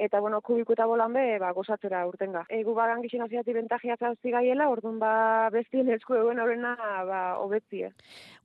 eta 0.00 0.20
bueno, 0.20 0.40
kubiku 0.40 0.72
eta 0.72 0.86
bolan 0.88 1.12
be, 1.12 1.38
ba, 1.42 1.52
gozatzera 1.52 2.02
urtenga. 2.08 2.44
E, 2.48 2.62
gu 2.64 2.74
bagan 2.74 3.02
gixen 3.04 3.22
aziati 3.24 3.52
bentajia 3.52 3.96
zauzi 4.00 4.32
gaiela, 4.32 4.70
orduan 4.72 4.98
ba, 5.02 5.12
bestien 5.52 5.90
esku 5.92 6.16
eguen 6.16 6.40
horrena, 6.40 6.74
ba, 7.08 7.22
obetzie. 7.44 7.92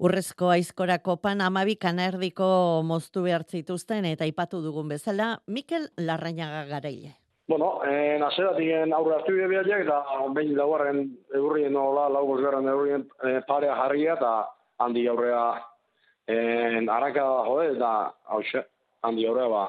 Urrezko 0.03 0.51
aizkora 0.51 0.99
kopan 0.99 1.43
amabi 1.45 1.77
kanerdiko 1.79 2.47
moztu 2.83 3.23
behar 3.27 3.45
zituzten 3.47 4.05
eta 4.11 4.27
ipatu 4.27 4.61
dugun 4.61 4.91
bezala, 4.91 5.37
Mikel 5.47 5.87
Larrañaga 5.97 6.65
garaile. 6.71 7.15
Bueno, 7.47 7.83
en 7.85 8.23
azeratik 8.25 8.91
aurre 8.97 9.19
hartu 9.19 9.33
bide 9.37 9.79
eta 9.79 10.01
behin 10.33 10.55
laugarren 10.57 11.01
eurrien 11.33 11.73
nola, 11.73 12.09
lau 12.09 12.25
bosgarren 12.25 12.67
eurrien 12.67 13.07
e, 13.23 13.39
parea 13.47 13.75
jarria 13.75 14.15
eta 14.17 14.31
handi 14.79 15.07
aurrea 15.07 15.61
en 16.27 16.89
araka 16.89 17.25
jode 17.45 17.75
eta 17.75 17.91
hause, 18.33 18.65
handi 19.05 19.27
aurrea 19.27 19.47
ba, 19.47 19.65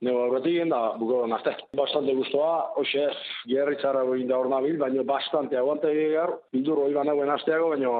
Nego 0.00 0.22
aurretik 0.24 0.68
da 0.70 0.80
buko 0.96 1.26
nazte. 1.28 1.52
Bastante 1.76 2.14
gustoa, 2.16 2.72
hoxe, 2.80 3.10
gerri 3.48 3.76
txarra 3.76 4.06
goi 4.08 4.24
da 4.28 4.38
nabil, 4.48 4.78
baina 4.80 5.04
bastante 5.04 5.58
aguante 5.60 5.92
gaur, 6.14 6.38
bildur 6.52 6.86
hori 6.86 6.96
baina 6.96 7.12
guen 7.18 7.32
asteago, 7.34 7.68
baina 7.74 7.90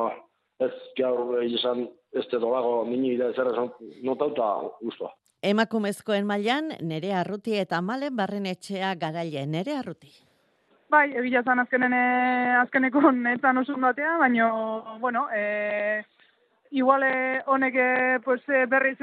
ez 0.64 0.72
gaur 0.96 1.42
izan 1.44 1.84
ez 2.16 2.24
te 2.30 2.40
dolago 2.40 2.84
nini 2.88 3.16
da 3.18 3.30
zer 3.32 3.52
esan 3.52 3.68
notauta 4.02 4.48
gustoa. 4.80 5.12
Emakumezkoen 5.42 6.26
mailan 6.28 6.74
nere 6.84 7.12
arruti 7.16 7.54
eta 7.56 7.80
malen 7.80 8.16
barren 8.16 8.48
etxea 8.48 8.94
garaile 9.00 9.46
nere 9.46 9.76
arruti. 9.76 10.10
Bai, 10.90 11.06
egia 11.16 11.44
zan 11.46 11.62
azkenen 11.62 11.94
azkeneko 12.64 13.12
netan 13.14 13.60
oso 13.60 13.76
batea, 13.78 14.16
baina, 14.18 14.48
bueno, 15.00 15.28
e, 15.30 16.02
iguale 16.72 17.42
honek 17.46 17.78
pues, 18.24 18.42
berriz 18.68 18.98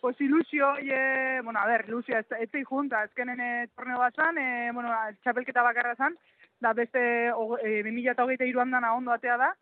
pues 0.00 0.20
ilusio, 0.20 0.76
ye, 0.78 1.40
bueno, 1.42 1.60
a 1.60 1.66
ver, 1.66 1.84
ilusio, 1.88 2.18
ez, 2.18 2.26
ez 2.38 2.50
zei 2.50 2.64
junta, 2.64 3.02
ezkenen 3.04 3.40
e, 3.40 3.66
torneo 3.74 3.98
bat 3.98 4.14
zan, 4.14 4.38
e, 4.38 4.70
bueno, 4.72 4.92
txapelketa 5.22 5.62
bakarra 5.62 5.94
zan, 5.96 6.16
da 6.60 6.72
beste 6.72 7.00
e, 7.28 7.82
2008 7.82 8.46
iruan 8.46 8.70
dana 8.70 8.94
ondo 8.94 9.12
atea 9.12 9.36
da, 9.36 9.52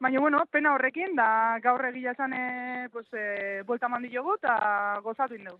baina, 0.00 0.20
bueno, 0.20 0.42
pena 0.50 0.74
horrekin, 0.74 1.14
da 1.16 1.58
gaur 1.62 1.84
egia 1.90 2.14
zan, 2.14 2.32
e, 2.32 2.88
pues, 2.92 3.06
e, 3.12 3.62
buelta 3.66 3.88
mandi 3.88 4.10
jogu, 4.12 4.36
eta 4.40 5.00
gozatu 5.04 5.34
indegu. 5.38 5.58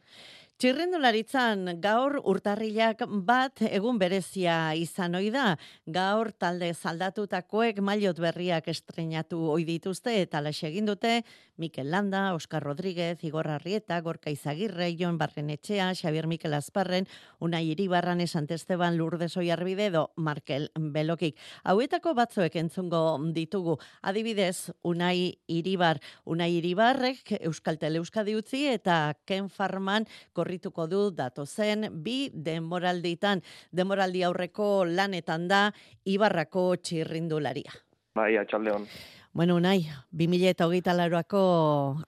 Txirrendularitzan 0.55 1.81
gaur 1.83 2.21
urtarrilak 2.31 3.00
bat 3.26 3.59
egun 3.67 3.99
berezia 3.99 4.75
izan 4.79 5.17
ohi 5.19 5.33
da. 5.35 5.57
Gaur 5.91 6.31
talde 6.31 6.69
saldatutakoek 6.75 7.81
mailot 7.83 8.21
berriak 8.23 8.69
estrenatu 8.71 9.41
ohi 9.50 9.67
dituzte 9.67 10.14
eta 10.23 10.41
la 10.41 10.55
egin 10.55 10.87
dute 10.87 11.25
Mikel 11.57 11.91
Landa, 11.91 12.35
Oscar 12.35 12.62
Rodríguez, 12.62 13.23
Igor 13.23 13.49
Arrieta, 13.49 14.00
Gorka 14.00 14.31
Izagirre, 14.31 14.97
Jon 14.99 15.19
Barrenetxea, 15.19 15.93
Xavier 15.95 16.26
Mikel 16.26 16.55
Azparren, 16.55 17.07
Unai 17.38 17.64
Iribarran, 17.71 18.25
Sante 18.26 18.55
Esteban 18.55 18.97
Lourdes 18.97 19.37
Oiarbide 19.37 19.87
edo 19.87 20.12
Markel 20.17 20.71
Belokik. 20.75 21.37
Hauetako 21.62 22.14
batzuek 22.14 22.57
entzungo 22.57 23.19
ditugu. 23.35 23.79
Adibidez, 24.25 24.73
Unai 24.83 25.37
Iribar, 25.47 25.99
Unai 26.25 26.57
Iribarrek 26.57 27.35
Euskal 27.45 27.76
Tele 27.76 27.99
Euskadi 28.00 28.33
utzi 28.35 28.62
eta 28.73 29.12
Ken 29.28 29.50
Farman 29.52 30.07
korrituko 30.33 30.87
du 30.88 31.11
datozen 31.12 31.90
bi 32.02 32.31
denboralditan. 32.33 33.43
Denboraldi 33.71 34.23
aurreko 34.25 34.87
lanetan 34.88 35.45
da 35.49 35.75
Ibarrako 36.09 36.76
txirrindularia. 36.81 37.76
Bai, 38.16 38.38
atxaldeon. 38.40 38.87
Bueno, 39.35 39.59
nahi, 39.61 39.85
2000 40.11 40.73
eta 40.78 40.97
laroako 40.97 41.45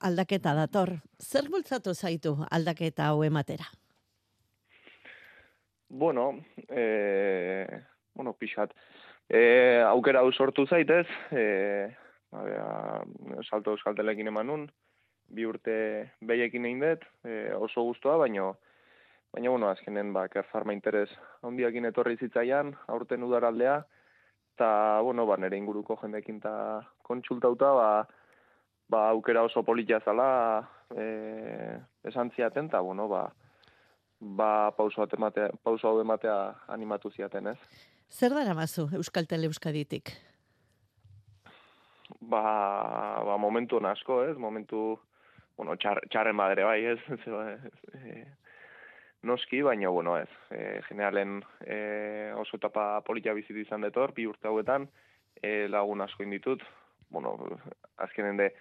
aldaketa 0.01 0.55
dator. 0.55 0.95
Zer 1.21 1.51
bultzatu 1.53 1.93
zaitu 1.93 2.39
aldaketa 2.51 3.11
hau 3.11 3.25
ematera? 3.25 3.69
Bueno, 5.91 6.33
e, 6.71 7.67
bueno, 8.15 8.33
pixat. 8.33 8.73
E, 9.29 9.83
aukera 9.85 10.21
hau 10.23 10.33
sortu 10.33 10.67
zaitez, 10.67 11.07
e, 11.31 11.93
salto 12.33 13.77
euskaltelekin 13.77 14.29
eman 14.29 14.47
nun, 14.47 14.67
bi 15.29 15.47
urte 15.47 15.77
behiekin 16.27 16.67
egin 16.67 16.83
dut, 16.83 17.05
e, 17.25 17.53
oso 17.55 17.85
guztua, 17.89 18.17
baina 18.19 18.53
baina 19.35 19.51
bueno, 19.51 19.69
azkenen 19.69 20.13
ba, 20.15 20.27
farma 20.53 20.73
interes 20.73 21.11
handiakin 21.43 21.91
etorri 21.91 22.17
zitzaian, 22.17 22.75
aurten 22.89 23.25
udaraldea, 23.27 23.81
eta 24.57 25.01
bueno, 25.03 25.27
ba, 25.27 25.37
nire 25.37 25.59
inguruko 25.59 25.99
jendekin 26.01 26.41
ta 26.41 26.83
kontsultauta, 27.03 27.73
ba, 27.77 27.91
ba, 28.89 29.09
aukera 29.11 29.43
oso 29.43 29.63
politia 29.63 30.01
zala 30.01 30.29
e, 30.95 31.79
esan 32.05 32.31
ziaten, 32.37 32.71
eta 32.71 32.81
bueno, 32.81 33.09
ba, 33.09 33.27
ba, 34.21 34.71
pauso, 34.77 35.07
ematea, 35.13 35.51
pauso 35.63 35.89
hau 35.89 36.01
ematea 36.01 36.39
animatu 36.69 37.11
ziaten, 37.11 37.53
ez? 37.53 37.59
Zer 38.09 38.31
dara 38.31 38.55
mazu 38.55 38.89
Euskal 38.95 39.27
Tele 39.27 39.51
Euskaditik? 39.51 40.15
Ba, 42.21 43.23
ba, 43.25 43.37
momentu 43.37 43.79
asko, 43.85 44.25
ez? 44.25 44.37
Momentu, 44.39 44.99
bueno, 45.57 45.77
txar, 45.77 46.01
txarren 46.11 46.37
badere 46.37 46.65
bai, 46.65 46.85
ez, 46.85 47.01
e, 47.99 48.25
noski, 49.23 49.63
baina, 49.63 49.89
bueno, 49.89 50.17
ez, 50.17 50.31
e, 50.51 50.81
generalen 50.89 51.43
e, 51.65 52.33
oso 52.37 52.57
etapa 52.57 53.01
politia 53.03 53.35
bizitu 53.35 53.59
izan 53.61 53.83
detor, 53.83 54.15
bi 54.15 54.27
urte 54.27 54.49
hauetan, 54.49 54.89
e, 55.43 55.67
lagun 55.69 56.01
asko 56.01 56.23
inditut, 56.23 56.63
bueno, 57.11 57.35
azkenen 57.99 58.37
de, 58.37 58.53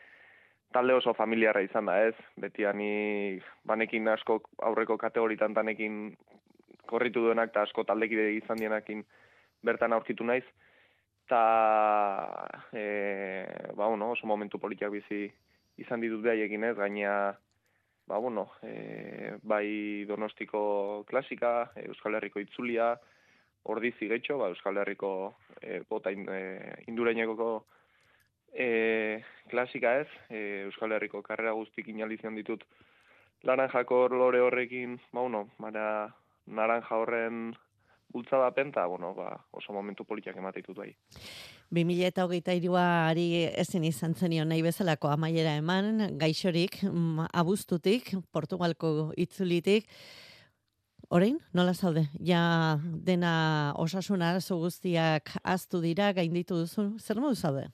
talde 0.74 0.98
oso 0.98 1.14
familiarra 1.14 1.62
izan 1.62 1.86
da, 1.86 2.00
ez, 2.08 2.16
beti 2.42 2.66
ani, 2.66 3.40
banekin 3.64 4.08
asko 4.12 4.42
aurreko 4.66 4.98
kategoritan 4.98 5.54
tanekin 5.54 6.16
korritu 6.90 7.22
duenak, 7.28 7.54
eta 7.54 7.64
asko 7.66 7.86
taldekide 7.86 8.32
izan 8.40 8.60
dienakin 8.60 9.06
bertan 9.66 9.94
aurkitu 9.94 10.26
naiz, 10.26 10.46
eta, 11.26 12.48
e, 12.72 13.46
ba, 13.74 13.88
bueno, 13.88 14.12
oso 14.12 14.28
momentu 14.28 14.60
politiak 14.60 14.92
bizi 14.94 15.26
izan 15.82 16.02
ditut 16.02 16.22
behaiekin 16.22 16.64
ez, 16.64 16.76
gaina, 16.78 17.34
ba, 18.06 18.20
bueno, 18.22 18.52
e, 18.62 19.34
bai 19.42 20.06
donostiko 20.06 21.04
klasika, 21.10 21.72
Euskal 21.88 22.20
Herriko 22.20 22.40
itzulia, 22.40 22.94
ordi 23.66 23.92
zigetxo, 23.98 24.38
ba, 24.38 24.52
Euskal 24.54 24.78
Herriko 24.78 25.36
e, 25.62 25.82
bota 25.90 26.14
in, 26.14 26.30
e, 26.30 26.84
indureinekoko 26.94 27.50
e, 28.54 29.24
klasika 29.50 29.98
ez, 30.04 30.10
e, 30.30 30.68
Euskal 30.70 30.94
Herriko 30.94 31.24
karrera 31.26 31.58
guztik 31.58 31.90
inalizion 31.90 32.38
ditut 32.38 32.64
laranjako 33.44 34.08
lore 34.14 34.46
horrekin, 34.46 35.00
ba, 35.12 35.26
bueno, 35.26 35.48
mara, 35.58 36.14
naranja 36.46 37.02
horren 37.02 37.56
bultzada 38.16 38.50
penta, 38.56 38.86
bueno, 38.88 39.14
ba, 39.18 39.30
oso 39.52 39.76
momentu 39.76 40.06
politiak 40.08 40.38
ematitut 40.40 40.78
bai. 40.80 40.92
2000 41.76 42.08
eta 42.08 42.26
hogeita 42.26 42.56
ari 43.12 43.28
ezin 43.64 43.84
izan 43.84 44.16
zenio 44.16 44.46
nahi 44.46 44.62
bezalako 44.62 45.10
amaiera 45.12 45.56
eman, 45.60 46.18
gaixorik, 46.18 46.84
mm, 46.84 47.28
abuztutik, 47.34 48.16
Portugalko 48.32 49.12
itzulitik, 49.18 49.92
Orain, 51.14 51.36
nola 51.54 51.74
zaude? 51.74 52.08
Ja 52.18 52.80
dena 52.82 53.74
osasun 53.78 54.24
arazo 54.26 54.58
guztiak 54.58 55.36
aztu 55.44 55.82
dira, 55.84 56.12
gainditu 56.18 56.58
duzu, 56.64 56.98
zer 56.98 57.20
modu 57.22 57.36
zaude? 57.36 57.68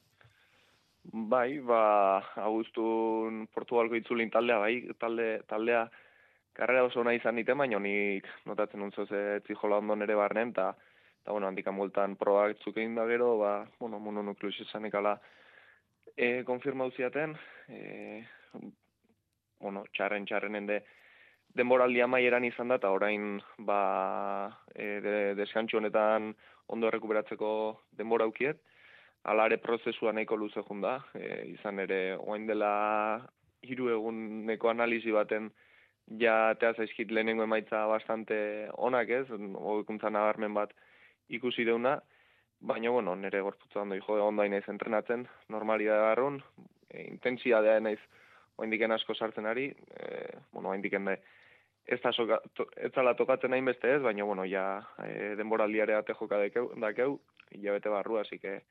Bai, 1.31 1.59
ba, 1.65 2.21
Agustun 2.43 3.47
Portugalko 3.55 3.95
itzulin 3.97 4.29
taldea, 4.29 4.59
bai, 4.59 4.75
talde, 4.99 5.29
taldea 5.49 5.85
karrera 6.53 6.83
oso 6.83 7.03
nahi 7.03 7.19
izan 7.19 7.35
nite, 7.35 7.53
baina 7.57 7.79
nik 7.79 8.27
notatzen 8.45 8.81
untzo 8.81 9.05
ze 9.05 9.39
tzijola 9.45 9.77
ondo 9.77 9.95
nere 9.95 10.15
barnen, 10.15 10.51
eta, 10.51 10.71
eta 11.21 11.31
bueno, 11.31 11.47
handikan 11.47 11.75
multan 11.75 12.15
probak 12.15 12.57
zukein 12.63 12.95
da 12.95 13.05
gero, 13.07 13.37
ba, 13.39 13.53
bueno, 13.79 13.99
mononukleus 13.99 14.59
izan 14.59 14.85
ikala 14.85 15.17
e, 16.15 16.43
konfirma 16.43 16.85
uziaten, 16.91 17.35
e, 17.69 18.23
bueno, 19.59 19.85
txarren 19.93 20.25
txarren 20.25 20.59
ende, 20.59 20.81
denboraldi 21.55 22.01
amaieran 22.01 22.45
izan 22.47 22.71
da, 22.71 22.79
eta 22.81 22.91
orain, 22.91 23.39
ba, 23.59 24.51
e, 24.75 24.99
de, 25.03 25.15
deskantxo 25.39 25.79
honetan 25.79 26.33
ondo 26.71 26.87
errekuperatzeko 26.87 27.51
denbora 27.97 28.27
ukiet, 28.27 28.61
alare 29.23 29.57
prozesua 29.61 30.11
nahiko 30.13 30.35
luze 30.35 30.63
junda, 30.67 30.97
e, 31.13 31.45
izan 31.53 31.79
ere, 31.79 32.15
oain 32.17 32.47
dela 32.47 32.71
hiru 33.61 33.91
eguneko 33.93 34.71
analizi 34.71 35.11
baten 35.13 35.51
ja 36.19 36.55
teaz 36.59 36.75
zaizkit 36.77 37.11
lehenengo 37.11 37.43
emaitza 37.43 37.85
bastante 37.87 38.69
onak 38.77 39.09
ez, 39.09 39.25
hobekuntza 39.29 40.09
nabarmen 40.09 40.53
bat 40.53 40.73
ikusi 41.29 41.65
deuna, 41.65 41.99
baina, 42.59 42.91
bueno, 42.91 43.15
nire 43.15 43.41
gorputza 43.41 43.81
ondo 43.81 43.95
jo 43.95 44.17
ondo 44.25 44.43
naiz 44.43 44.67
entrenatzen, 44.69 45.27
normalidad 45.49 46.01
garrun, 46.01 46.41
e, 46.89 47.17
da 47.21 47.79
naiz 47.79 47.99
oain 48.57 48.91
asko 48.91 49.13
sartzen 49.13 49.45
ari, 49.45 49.67
e, 49.69 50.37
bueno, 50.51 50.69
oain 50.69 50.81
diken 50.81 51.05
da, 51.05 51.15
ez 51.87 51.99
da 52.01 52.11
soka, 52.11 52.39
to, 52.53 52.67
ez 52.77 52.91
zala 52.93 53.13
tokatzen 53.13 53.51
nahin 53.51 53.65
beste 53.65 53.95
ez, 53.95 54.01
baina, 54.01 54.23
bueno, 54.23 54.45
ja, 54.45 54.81
e, 55.03 55.35
denboraldiare 55.35 55.95
ate 55.95 56.13
joka 56.13 56.37
dakeu, 56.37 56.71
dakeu, 56.79 57.19
hilabete 57.51 57.89
barru, 57.89 58.17
así 58.17 58.39
que, 58.39 58.61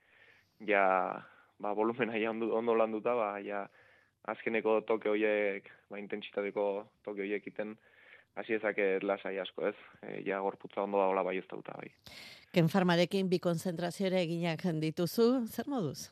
ja, 0.67 1.25
ba, 1.59 1.73
volumena 1.73 2.19
ja 2.19 2.31
ondo, 2.31 2.55
ondo 2.55 2.75
landuta, 2.75 3.15
ba, 3.15 3.41
ja, 3.41 3.69
azkeneko 4.29 4.81
toke 4.89 5.09
horiek, 5.09 5.71
ba, 5.91 5.99
intentsitateko 5.99 6.67
toke 7.05 7.25
horiek 7.25 7.47
iten, 7.47 7.77
hasi 8.39 8.57
ezake 8.59 8.99
lasai 9.03 9.39
asko 9.43 9.67
ez, 9.71 9.77
e, 10.03 10.21
ja, 10.27 10.41
gorputza 10.45 10.83
ondo 10.83 11.01
daola 11.01 11.25
bai 11.27 11.39
ez 11.41 11.47
dauta, 11.51 11.75
bai. 11.79 11.91
Ken 12.55 12.69
farmarekin 12.69 13.29
bi 13.31 13.39
konzentrazioare 13.43 14.23
eginak 14.25 14.65
dituzu, 14.83 15.47
zer 15.47 15.69
moduz? 15.69 16.11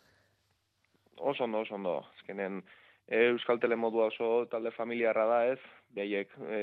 Oso 1.18 1.44
ondo, 1.44 1.60
oso 1.60 1.74
ondo. 1.74 1.96
Azkenen, 2.18 2.62
e, 3.06 3.28
Euskal 3.32 3.60
Telemodua 3.60 4.08
oso 4.12 4.46
talde 4.50 4.70
familiarra 4.70 5.26
da 5.26 5.40
ez, 5.52 5.60
behiek 5.94 6.34
e, 6.46 6.60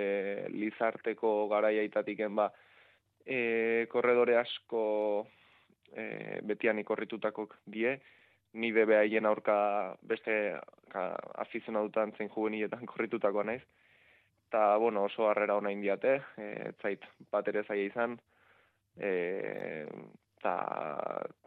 lizarteko 0.53 1.47
garaia 1.51 1.83
itatiken 1.83 2.35
ba, 2.35 2.49
e, 3.25 3.87
korredore 3.91 4.37
asko 4.37 4.83
e, 5.91 6.39
betian 6.45 6.79
ikorritutakok 6.79 7.57
die, 7.65 7.97
ni 8.55 8.71
bebe 8.71 8.97
haien 8.97 9.25
aurka 9.25 9.55
beste 10.01 10.35
afiziona 11.43 11.81
dutan 11.83 12.13
zein 12.17 12.29
juvenietan 12.29 12.85
korritutakoa 12.91 13.43
naiz. 13.43 13.63
Ta, 14.49 14.77
bueno, 14.77 15.03
oso 15.09 15.27
harrera 15.27 15.55
ona 15.57 15.71
indiate, 15.73 16.19
e, 16.37 16.71
zait 16.81 17.03
bat 17.31 17.47
ere 17.49 17.63
zaia 17.65 17.87
izan, 17.89 18.13
e, 18.95 19.09
ta, 20.41 20.53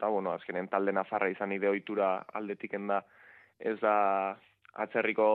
ta, 0.01 0.09
bueno, 0.11 0.33
azkenen 0.35 0.69
talde 0.69 0.93
nafarra 0.93 1.31
izan 1.31 1.55
ide 1.55 1.71
oitura 1.71 2.17
aldetiken 2.41 2.91
da, 2.91 2.99
ez 3.59 3.77
da 3.81 3.95
atzerriko 4.83 5.29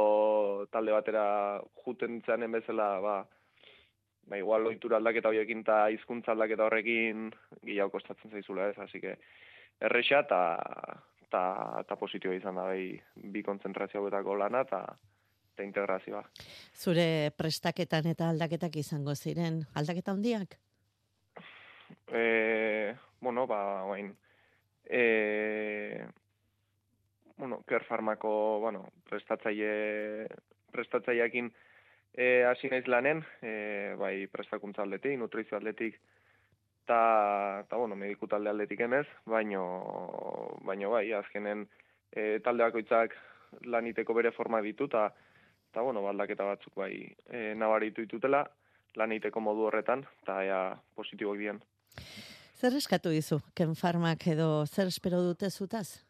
talde 0.71 0.91
batera 0.91 1.25
juten 1.85 2.19
zanen 2.27 2.51
bezala, 2.51 2.89
ba, 3.01 3.15
ba 4.27 4.37
igual 4.37 4.67
ohitura 4.67 4.99
aldaketa 4.99 5.31
horiekin 5.31 5.63
ta 5.63 5.87
hizkuntza 5.95 6.35
aldaketa 6.35 6.67
horrekin 6.67 7.31
gehiago 7.63 7.95
kostatzen 7.95 8.31
zaizula, 8.31 8.69
ez? 8.69 8.77
Así 8.77 9.01
que 9.01 9.17
erresa 9.79 10.23
ta 10.27 10.43
ta 11.33 11.83
ta 11.87 11.97
positiboa 11.99 12.37
izan 12.37 12.59
da 12.59 12.67
bai 12.69 12.93
bi 13.33 13.43
kontzentrazio 13.43 14.01
hauetako 14.01 14.37
lana 14.37 14.63
ta 14.69 14.85
ta 15.55 15.63
integrazioa. 15.65 16.23
Zure 16.73 17.31
prestaketan 17.37 18.07
eta 18.09 18.29
aldaketak 18.29 18.75
izango 18.81 19.13
ziren 19.15 19.61
aldaketa 19.75 20.13
handiak? 20.15 20.57
Eh, 22.07 22.95
bueno, 23.21 23.45
ba, 23.47 23.59
orain 23.85 24.13
eh 24.85 26.05
bueno, 27.37 27.63
ker 27.67 27.83
farmako, 27.83 28.59
bueno, 28.61 28.85
prestatzaile 29.09 30.27
prestatzaileekin 30.73 31.49
e, 32.13 32.43
hasi 32.47 32.69
naiz 32.71 32.85
lanen, 32.87 33.23
e, 33.41 33.95
bai 33.99 34.27
prestakuntza 34.31 34.83
aldetik, 34.85 35.17
nutrizio 35.19 35.57
aldetik, 35.57 35.99
eta, 36.83 37.65
ta, 37.69 37.77
bueno, 37.77 37.95
mediku 37.95 38.27
talde 38.27 38.51
aldetik 38.51 38.81
emez, 38.83 39.07
baino, 39.25 39.63
baino 40.67 40.91
bai, 40.91 41.05
azkenen 41.15 41.63
e, 42.11 42.39
talde 42.43 42.65
bakoitzak 42.65 43.15
laniteko 43.71 44.13
bere 44.17 44.33
forma 44.35 44.59
ditu, 44.61 44.89
eta, 44.91 45.07
ta, 45.71 45.81
bueno, 45.81 46.03
baldaketa 46.03 46.43
batzuk 46.43 46.75
bai 46.75 46.93
e, 47.29 47.53
nabaritu 47.55 48.03
ditutela, 48.03 48.43
laniteko 48.99 49.41
modu 49.41 49.69
horretan, 49.69 50.03
eta 50.21 50.41
ja, 50.45 50.59
positiboak 50.95 51.39
dian. 51.39 51.63
Zer 52.59 52.75
eskatu 52.77 53.11
dizu, 53.11 53.39
ken 53.55 53.73
farmak 53.75 54.27
edo 54.27 54.65
zer 54.67 54.91
espero 54.91 55.23
dute 55.23 55.49
zutaz? 55.49 56.03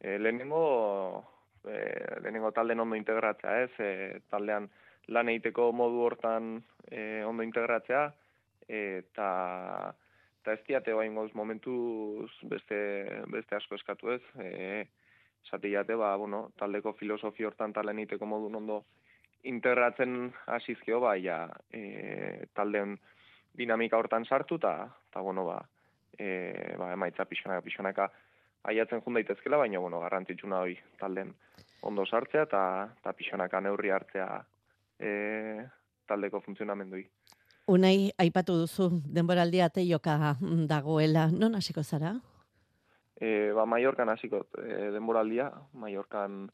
E, 0.00 0.18
lehenengo, 0.18 1.22
e, 1.66 1.76
lehenengo 2.22 2.50
talde 2.54 2.78
ondo 2.78 2.96
integratzea, 2.96 3.60
ez? 3.66 3.70
E, 3.78 4.22
taldean 4.30 4.70
lan 5.08 5.28
egiteko 5.28 5.72
modu 5.74 6.06
hortan 6.06 6.56
e, 6.86 7.22
ondo 7.26 7.42
integratzea, 7.42 8.12
eta 8.68 9.94
eta 10.42 10.56
ez 10.56 10.62
diate 10.66 10.94
bain 10.98 11.14
goz 11.14 11.30
momentuz 11.38 12.30
beste, 12.50 12.78
beste 13.30 13.54
asko 13.54 13.76
eskatu 13.78 14.10
ez, 14.10 14.22
e, 14.42 14.82
esate 15.46 15.70
jate, 15.70 15.94
ba, 15.94 16.16
bueno, 16.18 16.48
taldeko 16.58 16.96
filosofi 16.98 17.46
hortan 17.46 17.72
talen 17.72 18.00
egiteko 18.02 18.26
modu 18.26 18.50
ondo 18.56 18.80
integratzen 19.46 20.32
asizkio, 20.56 20.98
ba, 21.00 21.14
ja, 21.22 21.44
e, 21.70 22.48
taldeon 22.58 22.96
dinamika 23.54 23.98
hortan 23.98 24.26
sartu, 24.26 24.58
eta, 24.58 24.74
eta 25.10 25.22
bueno, 25.22 25.46
ba, 25.46 25.60
e, 26.18 26.74
ba, 26.78 26.90
emaitza 26.96 27.26
pixonaka, 27.30 27.62
pixonaka, 27.68 28.10
aiatzen 28.70 29.02
jun 29.02 29.18
daitezkela, 29.18 29.58
baina 29.62 29.78
bueno, 29.82 30.00
garrantzitsuna 30.02 30.62
hori 30.64 30.76
talden 30.98 31.34
ondo 31.82 32.04
sartzea 32.06 32.46
eta 32.46 32.62
ta 33.02 33.12
pixonaka 33.18 33.60
neurri 33.60 33.90
hartzea 33.90 34.28
e, 34.98 35.10
taldeko 36.06 36.40
funtzionamendui. 36.44 37.04
Unai 37.70 38.10
aipatu 38.18 38.56
duzu 38.58 38.88
denboraldia 39.06 39.68
teioka 39.70 40.34
dagoela, 40.66 41.28
non 41.30 41.54
hasiko 41.54 41.82
zara? 41.82 42.16
E, 43.20 43.52
ba, 43.54 43.66
Mallorcan 43.66 44.08
hasiko 44.10 44.46
e, 44.58 44.90
denboraldia, 44.90 45.46
Mallorcan 45.78 46.48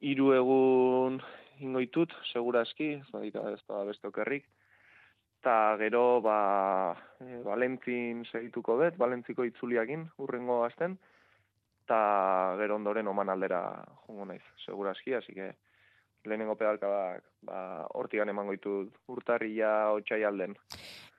hiru 0.00 0.32
egun 0.32 1.20
ingoitut, 1.60 2.14
seguraski, 2.32 2.94
ez 3.02 3.10
badita 3.12 3.44
ez 3.52 3.60
da 3.68 3.82
beste 3.84 4.08
okerrik, 4.08 4.46
eta 5.42 5.76
gero 5.78 6.22
ba 6.24 6.38
e, 7.20 7.42
Valentzin 7.44 8.24
segituko 8.30 8.78
dut, 8.80 8.96
Valentziko 8.96 9.44
itzuliakin 9.44 10.08
urrengo 10.24 10.62
azten, 10.64 10.96
eta 11.84 12.00
gero 12.62 12.80
ondoren 12.80 13.12
oman 13.12 13.28
aldera 13.28 13.60
jongo 14.06 14.24
naiz, 14.32 14.42
seguraski, 14.64 15.14
hasi 15.20 15.36
que 15.36 15.52
lehenengo 16.26 16.56
pedalkabak 16.56 17.22
ba, 17.46 17.86
hortigan 17.94 18.30
emango 18.32 18.54
ditut 18.56 18.92
urtarria 19.08 19.92
otxai 19.92 20.22
alden. 20.24 20.56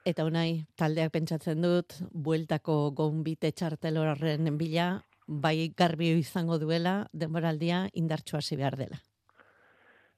Eta 0.06 0.26
unai, 0.28 0.66
taldeak 0.76 1.14
pentsatzen 1.14 1.64
dut, 1.64 1.96
bueltako 2.12 2.92
gonbite 2.96 3.54
txartel 3.56 4.02
horren 4.02 4.58
bila, 4.60 4.88
bai 5.28 5.72
garbi 5.78 6.12
izango 6.20 6.58
duela, 6.60 7.06
denboraldia 7.14 7.86
indartxoa 7.94 8.42
hasi 8.44 8.60
behar 8.60 8.76
dela. 8.80 9.00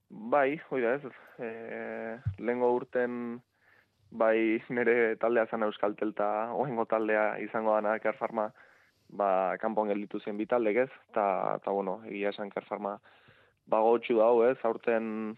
Bai, 0.09 0.59
hoi 0.69 0.81
da 0.81 0.95
ez, 0.97 1.11
e, 1.37 1.49
lehengo 2.39 2.71
urten 2.75 3.41
bai 4.15 4.61
nire 4.69 5.15
taldea 5.21 5.45
zan 5.51 5.65
euskaltel 5.67 6.13
eta 6.13 6.53
oengo 6.53 6.85
taldea 6.85 7.35
izango 7.43 7.73
dana 7.75 7.97
kerfarma 7.99 8.51
ba, 9.09 9.57
kanpon 9.61 9.89
gelditu 9.91 10.19
zen 10.19 10.37
bitaldek 10.37 10.85
ez, 10.85 10.91
eta, 11.11 11.25
ta, 11.63 11.71
bueno, 11.71 11.99
egia 12.09 12.31
esan 12.33 12.49
kerfarma 12.49 12.97
ba 13.65 13.81
gotxu 13.81 14.17
dau 14.19 14.43
ez, 14.45 14.57
aurten 14.63 15.35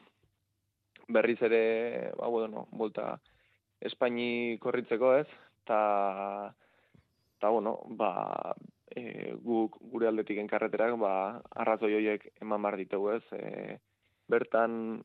berriz 1.07 1.39
ere, 1.41 2.11
ba, 2.17 2.27
bueno, 2.27 2.67
bolta 2.71 3.15
Espaini 3.79 4.57
korritzeko 4.59 5.13
ez, 5.19 5.27
eta, 5.63 6.53
ta, 7.39 7.49
bueno, 7.49 7.77
ba, 7.99 8.55
e, 8.89 9.33
guk 9.43 9.77
gure 9.93 10.09
aldetik 10.09 10.39
enkarreterak, 10.41 10.97
ba, 10.99 11.13
arrazoi 11.63 11.93
horiek 11.95 12.25
eman 12.41 12.65
bar 12.65 12.77
ditugu 12.79 13.13
ez, 13.15 13.23
e, 13.37 13.77
bertan, 14.27 14.97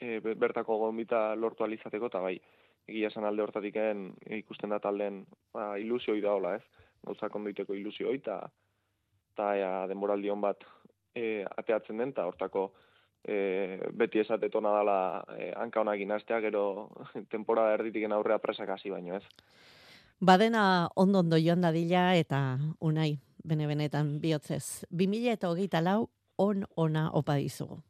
e, 0.00 0.18
bertako 0.20 0.78
gombita 0.86 1.34
lortu 1.36 1.64
alizateko, 1.64 2.10
eta 2.10 2.24
bai, 2.24 2.38
egia 2.88 3.12
esan 3.12 3.28
alde 3.28 3.44
hortatik 3.44 3.76
ikusten 4.38 4.72
da 4.72 4.80
talden 4.80 5.26
ba, 5.52 5.76
ilusioi 5.78 6.22
da 6.24 6.32
hola 6.32 6.56
ez, 6.56 6.64
gauzak 7.04 7.36
ondoiteko 7.36 7.76
ilusioi, 7.76 8.16
eta 8.16 8.40
eta 9.38 9.86
denboraldion 9.86 10.40
bat 10.42 10.64
e, 11.14 11.44
ateatzen 11.56 11.98
den, 11.98 12.12
eta 12.14 12.26
hortako 12.26 12.68
e, 13.24 13.78
beti 13.92 14.22
esatetona 14.22 14.72
dala 14.78 14.98
e, 15.36 15.50
hanka 15.56 15.80
honak 15.80 16.00
inaztea, 16.00 16.40
gero 16.44 16.90
temporada 17.34 17.74
erditiken 17.78 18.12
aurrea 18.12 18.38
presak 18.38 18.70
hasi 18.74 18.90
baino 18.90 19.16
ez. 19.16 19.24
Badena 20.20 20.88
ondo 20.96 21.20
ondo 21.20 21.38
joan 21.38 21.62
dadila 21.62 22.14
eta 22.18 22.58
unai, 22.80 23.18
bene-benetan 23.44 24.18
bihotzez. 24.20 24.86
2000 24.90 25.36
eta 25.36 25.50
hogeita 25.50 25.82
lau, 25.84 26.08
on 26.38 26.64
ona 26.76 27.10
opa 27.12 27.36
dizugu. 27.38 27.80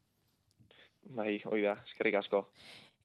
Bai, 1.15 1.39
hoi 1.45 1.61
da, 1.63 1.73
eskerrik 1.87 2.19
asko. 2.19 2.43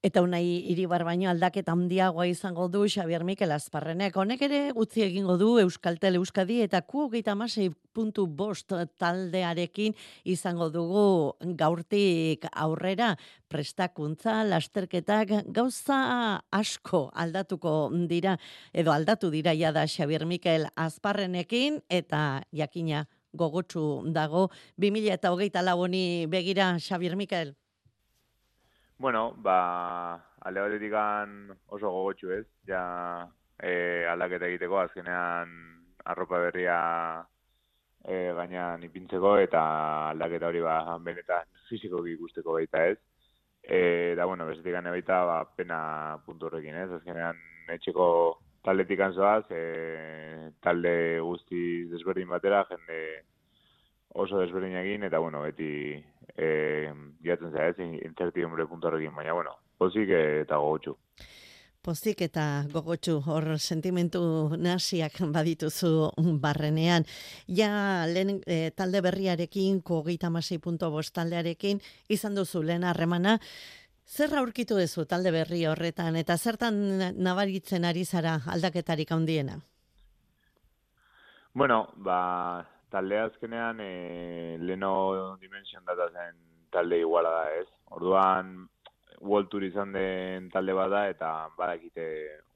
Eta 0.04 0.20
unai 0.20 0.44
iribar 0.68 1.00
baino 1.08 1.30
aldaketa 1.30 1.72
handiagoa 1.72 2.26
izango 2.28 2.66
du 2.68 2.82
Xabier 2.84 3.22
Mikel 3.24 3.54
Azparrenek. 3.54 4.18
Honek 4.20 4.42
ere 4.44 4.58
utzi 4.76 5.00
egingo 5.00 5.38
du 5.40 5.54
Euskaltel 5.62 6.18
Euskadi 6.18 6.58
eta 6.60 6.82
ku 6.82 7.06
hogeita 7.06 7.32
puntu 7.94 8.26
bost 8.26 8.74
taldearekin 8.98 9.94
izango 10.24 10.68
dugu 10.68 11.32
gaurtik 11.56 12.44
aurrera 12.52 13.16
prestakuntza, 13.48 14.44
lasterketak, 14.44 15.48
gauza 15.48 16.42
asko 16.52 17.10
aldatuko 17.14 17.88
dira, 18.06 18.36
edo 18.74 18.92
aldatu 18.92 19.30
dira 19.30 19.54
da 19.72 19.86
Xabier 19.86 20.26
Mikel 20.26 20.68
Azparrenekin 20.76 21.80
eta 21.88 22.42
jakina 22.52 23.06
gogotsu 23.32 24.04
dago 24.12 24.50
2000 24.76 25.14
eta 25.14 25.32
hogeita 25.32 25.62
laboni 25.62 26.26
begira 26.26 26.76
Xabier 26.78 27.16
Mikel. 27.16 27.56
Bueno, 28.96 29.34
ba, 29.38 30.14
alde 30.40 30.60
batetik 30.60 30.92
oso 31.66 31.90
gogotxu 31.90 32.30
ez, 32.30 32.46
ja 32.66 33.28
e, 33.58 34.06
aldaketa 34.06 34.46
egiteko, 34.46 34.78
azkenean 34.78 35.50
arropa 36.04 36.38
berria 36.38 36.76
e, 38.04 38.30
gainean 38.38 38.84
ipintzeko, 38.86 39.36
eta 39.42 39.64
aldaketa 40.12 40.46
hori 40.46 40.62
ba, 40.62 40.76
benetan 41.02 41.50
fiziko 41.68 42.04
ikusteko 42.06 42.54
baita 42.54 42.86
ez. 42.86 42.98
E, 43.62 44.14
da, 44.14 44.26
bueno, 44.26 44.46
bezetik 44.46 44.76
gane 44.76 44.94
baita, 44.94 45.24
ba, 45.26 45.38
pena 45.56 45.80
puntu 46.24 46.46
horrekin 46.46 46.78
ez, 46.84 46.90
azkenean 46.92 47.40
etxeko 47.74 48.06
taldetik 48.64 49.00
anzoaz, 49.00 49.44
e, 49.50 50.52
talde 50.62 51.18
guzti 51.20 51.88
desberdin 51.90 52.30
batera, 52.30 52.62
jende 52.70 53.00
oso 54.14 54.38
desberdin 54.38 54.76
egin, 54.78 55.04
eta, 55.06 55.18
bueno, 55.18 55.42
beti 55.42 55.70
e, 56.36 56.48
jatzen 57.26 57.50
zera 57.50 57.70
ez, 57.72 57.78
incertidumbre 58.06 58.66
puntuarekin, 58.70 59.14
baina, 59.14 59.34
bueno, 59.34 59.56
pozik 59.78 60.10
eta 60.14 60.58
gogotxu. 60.62 60.94
Pozik 61.84 62.22
eta 62.24 62.64
gogotxu, 62.72 63.18
hor 63.28 63.58
sentimentu 63.58 64.22
nasiak 64.56 65.18
badituzu 65.34 65.90
barrenean. 66.40 67.04
Ja, 67.58 68.06
lehen 68.08 68.38
e, 68.46 68.70
talde 68.72 69.02
berriarekin, 69.04 69.82
kogeita 69.82 70.30
masei 70.30 70.58
punto 70.58 70.88
taldearekin, 71.12 71.80
izan 72.08 72.34
duzu 72.34 72.62
lehen 72.62 72.84
harremana, 72.84 73.38
zer 74.06 74.34
aurkitu 74.38 74.78
duzu 74.78 75.04
talde 75.04 75.30
berri 75.30 75.66
horretan, 75.66 76.16
eta 76.16 76.38
zertan 76.38 77.14
nabaritzen 77.18 77.84
ari 77.84 78.04
zara 78.04 78.40
aldaketarik 78.46 79.10
handiena? 79.12 79.60
Bueno, 81.52 81.92
ba, 81.96 82.66
talde 82.94 83.18
azkenean 83.18 83.80
e, 83.80 84.56
leno 84.60 85.36
dimension 85.40 85.84
data 85.84 86.06
zen 86.12 86.36
talde 86.70 87.00
iguala 87.02 87.30
da 87.30 87.44
ez. 87.58 87.66
Orduan 87.96 88.68
World 89.20 89.48
Tour 89.50 89.64
izan 89.66 89.92
den 89.96 90.46
talde 90.52 90.76
bada 90.78 91.08
eta 91.10 91.30
badakite 91.58 92.04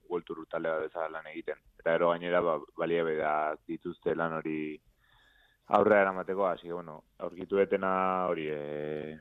World 0.08 0.26
Tour 0.28 0.44
talde 0.50 0.70
bat 0.70 0.84
bezala 0.86 1.08
lan 1.16 1.26
egiten. 1.32 1.58
Eta 1.80 1.96
ero 1.98 2.10
gainera 2.12 2.40
ba, 2.40 2.54
balia 2.78 3.02
dituzte 3.66 4.14
lan 4.14 4.36
hori 4.38 4.78
aurrera 5.78 6.04
eramateko, 6.06 6.46
hasi 6.46 6.70
bueno, 6.70 7.02
aurkitu 7.18 7.58
etena 7.58 7.90
hori 8.30 8.46
e, 8.48 9.18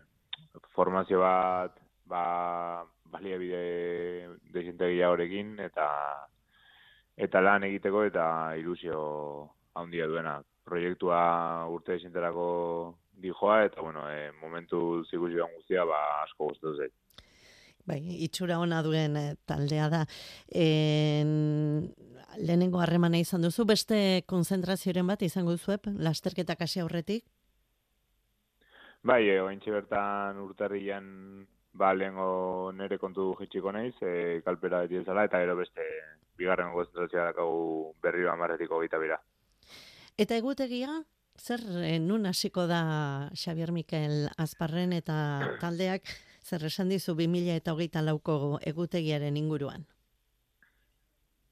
formazio 0.76 1.24
bat 1.24 1.80
ba, 2.06 2.86
balia 3.10 3.40
bide 3.42 3.64
desintegia 4.54 5.10
horrekin 5.10 5.58
eta 5.66 5.88
eta 7.18 7.42
lan 7.42 7.66
egiteko 7.72 8.06
eta 8.06 8.28
ilusio 8.62 9.02
handia 9.74 10.06
duena 10.06 10.38
proiektua 10.68 11.20
urte 11.72 11.96
esinterako 11.96 12.48
dijoa, 13.18 13.64
eta, 13.70 13.82
bueno, 13.82 14.06
e, 14.12 14.32
momentu 14.42 15.04
zikusi 15.10 15.40
guztia, 15.56 15.86
ba, 15.88 16.00
asko 16.26 16.52
guztu 16.52 16.76
zei. 16.78 16.90
Bai, 17.88 18.02
itxura 18.26 18.60
ona 18.60 18.82
duen 18.84 19.16
eh, 19.16 19.36
taldea 19.48 19.88
da. 19.90 20.04
En, 20.52 21.88
lehenengo 22.38 22.82
harremana 22.84 23.20
izan 23.24 23.46
duzu, 23.48 23.66
beste 23.66 24.00
konzentrazioaren 24.28 25.08
bat 25.08 25.24
izango 25.24 25.56
zuep, 25.58 25.88
lasterketak 25.96 26.66
hasi 26.66 26.84
aurretik? 26.84 27.24
Bai, 29.08 29.24
e, 29.32 29.40
ointxe 29.40 29.72
bertan 29.72 30.42
urtarrian 30.44 31.08
ba, 31.78 31.94
lehengo 31.96 32.74
nere 32.76 33.00
kontu 33.00 33.32
jitxiko 33.40 33.72
naiz, 33.72 33.96
e, 34.02 34.42
kalpera 34.44 34.84
beti 34.84 35.00
ezala, 35.00 35.24
eta 35.30 35.40
gero 35.46 35.56
beste 35.56 35.88
bigarren 36.38 36.74
konzentrazioa 36.76 37.32
dakagu 37.32 37.94
berri 38.04 38.28
amarretiko 38.28 38.82
gita 38.84 39.00
bira. 39.00 39.22
Eta 40.18 40.34
egutegia, 40.34 40.90
zer 41.38 41.62
eh, 41.86 42.00
nun 42.02 42.26
hasiko 42.26 42.64
da 42.66 43.30
Xavier 43.38 43.70
Mikel 43.70 44.24
Azparren 44.42 44.96
eta 44.98 45.18
taldeak 45.62 46.10
zer 46.42 46.64
esan 46.66 46.90
dizu 46.90 47.14
2000 47.20 47.58
eta 47.60 47.76
hogeita 47.76 48.02
lauko 48.02 48.58
egutegiaren 48.66 49.36
inguruan? 49.38 49.84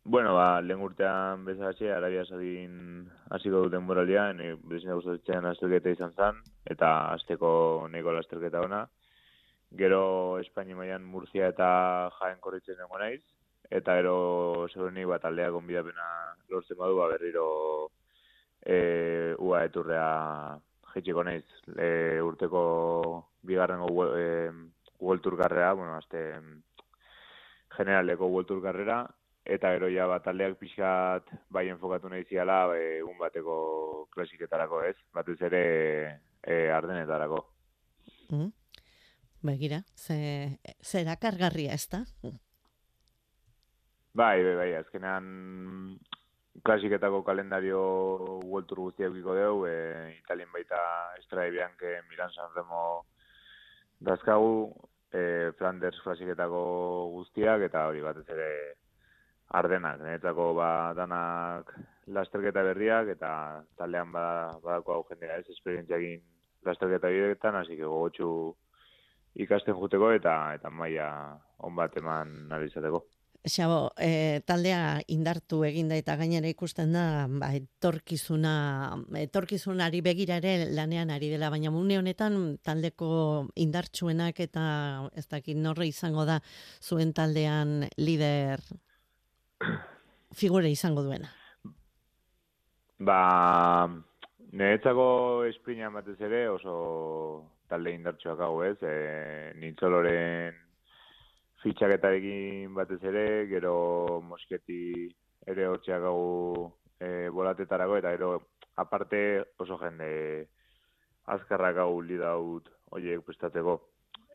Bueno, 0.04 0.34
ba, 0.34 0.62
lehen 0.62 0.82
urtean 0.82 1.44
bezagatxe, 1.46 1.92
Arabia 1.94 2.24
Sadin 2.26 3.06
hasiko 3.38 3.62
duten 3.68 3.86
moralia, 3.86 4.32
ne, 4.34 4.56
bezina 4.72 4.98
gustatzen 4.98 5.46
azterketa 5.46 5.94
izan 5.94 6.14
zen, 6.18 6.40
eta 6.66 6.90
azteko 7.14 7.52
neko 7.94 8.16
lasterketa 8.18 8.64
ona. 8.66 8.80
Gero 9.78 10.40
Espaini 10.42 10.74
maian 10.74 11.06
Murzia 11.06 11.52
eta 11.54 11.70
Jaen 12.18 12.42
korritzen 12.42 12.82
dengo 12.82 12.98
naiz, 12.98 13.22
eta 13.70 13.98
gero 14.02 14.18
segurenik 14.72 15.10
bat 15.14 15.30
aldea 15.30 15.54
gonbidapena 15.54 16.10
lortzen 16.50 16.82
badu, 16.82 16.98
ba, 17.02 17.12
berriro 17.14 17.46
e, 18.66 19.36
ua 19.38 19.64
eturrea 19.66 20.58
jetxiko 20.94 21.24
naiz. 21.24 21.46
E, 21.78 22.20
urteko 22.22 22.64
bigarrengo 23.46 24.10
e, 24.18 24.52
World 25.00 25.28
bueno, 25.76 25.96
azte 25.96 26.42
generaleko 27.78 28.28
World 28.28 28.62
garrera, 28.64 29.06
eta 29.46 29.72
gero 29.76 29.90
ja 29.94 30.08
bat 30.10 30.28
aldeak 30.28 30.58
pixat 30.58 31.30
bai 31.54 31.68
enfokatu 31.70 32.10
nahi 32.10 32.26
ziala 32.26 32.76
e, 32.78 33.04
un 33.04 33.18
bateko 33.20 34.08
klasiketarako 34.12 34.82
ez, 34.84 34.96
batez 35.14 35.42
ere 35.42 35.66
e, 36.42 36.72
ardenetarako. 36.72 37.44
Mm. 38.30 38.50
Begira, 39.46 39.84
ze, 39.94 40.58
zera 40.82 41.18
kargarria 41.22 41.76
ez 41.78 41.86
da? 41.92 42.02
Bai, 44.16 44.42
bai, 44.42 44.56
bai, 44.56 44.72
azkenean 44.80 46.00
klasiketako 46.64 47.24
kalendario 47.24 47.82
Tour 48.68 48.80
guztiak 48.80 49.12
biko 49.14 49.36
deu, 49.36 49.66
e, 49.68 50.16
Italien 50.20 50.52
baita 50.54 50.80
Estrada 51.20 51.50
Bianche, 51.52 52.02
Milan 52.10 52.32
San 52.32 52.54
Remo 52.56 53.06
dazkagu, 54.00 54.72
e, 55.12 55.52
Flanders 55.58 56.00
klasiketako 56.04 56.62
guztiak, 57.14 57.62
eta 57.68 57.88
hori 57.90 58.02
batez 58.02 58.26
ere 58.30 58.50
ardenak, 59.60 60.02
netako 60.02 60.54
ba, 60.58 60.70
danak 60.98 61.74
lasterketa 62.08 62.64
berriak, 62.64 63.12
eta 63.18 63.32
taldean 63.78 64.12
ba, 64.12 64.28
badako 64.64 64.94
hau 64.94 65.04
jendea 65.10 65.38
ez, 65.42 65.50
esperientziakin 65.50 66.24
lasterketa 66.66 67.12
bideketan, 67.14 67.60
hasi 67.62 67.78
gogotxu 67.78 68.30
ikasten 69.36 69.76
juteko 69.76 70.12
eta 70.16 70.56
eta 70.56 70.72
maila 70.72 71.10
on 71.68 71.76
bat 71.76 71.96
eman 72.00 72.32
analizateko. 72.48 73.04
Xabo, 73.46 73.92
e, 74.02 74.42
taldea 74.42 75.04
indartu 75.14 75.60
eginda 75.68 75.94
eta 76.00 76.16
gainera 76.18 76.50
ikusten 76.50 76.96
da, 76.96 77.28
ba, 77.30 77.52
etorkizuna, 77.54 78.54
etorkizunari 79.22 80.02
begira 80.02 80.40
ere 80.42 80.72
lanean 80.74 81.12
ari 81.14 81.30
dela, 81.30 81.52
baina 81.54 81.70
mune 81.70 82.00
honetan 82.00 82.58
taldeko 82.66 83.46
indartsuenak 83.54 84.42
eta 84.48 84.66
ez 85.14 85.28
dakit 85.30 85.62
norre 85.62 85.86
izango 85.86 86.26
da 86.26 86.40
zuen 86.82 87.14
taldean 87.14 87.86
lider 88.02 88.66
figure 90.34 90.74
izango 90.74 91.06
duena. 91.06 91.30
Ba, 92.98 93.22
niretzako 94.58 95.08
esprina 95.52 95.94
batez 95.94 96.18
ere 96.26 96.48
oso 96.50 96.76
talde 97.70 97.94
indartsuak 97.94 98.42
hau 98.42 98.64
ez, 98.66 98.78
e, 98.82 99.54
nintzoloren 99.62 100.65
fitxaketarekin 101.66 102.74
batez 102.78 103.02
ere, 103.10 103.26
gero 103.50 104.22
mosketi 104.22 105.08
ere 105.50 105.66
hortxeak 105.72 106.04
gau 106.04 106.20
e, 107.02 107.30
bolatetarago, 107.34 107.98
eta 107.98 108.12
gero 108.14 108.36
aparte 108.78 109.22
oso 109.64 109.80
jende 109.82 110.10
azkarrak 111.34 111.82
hau 111.82 112.02
lidaut 112.06 112.70
oiek 112.94 113.26
prestatzeko. 113.26 113.80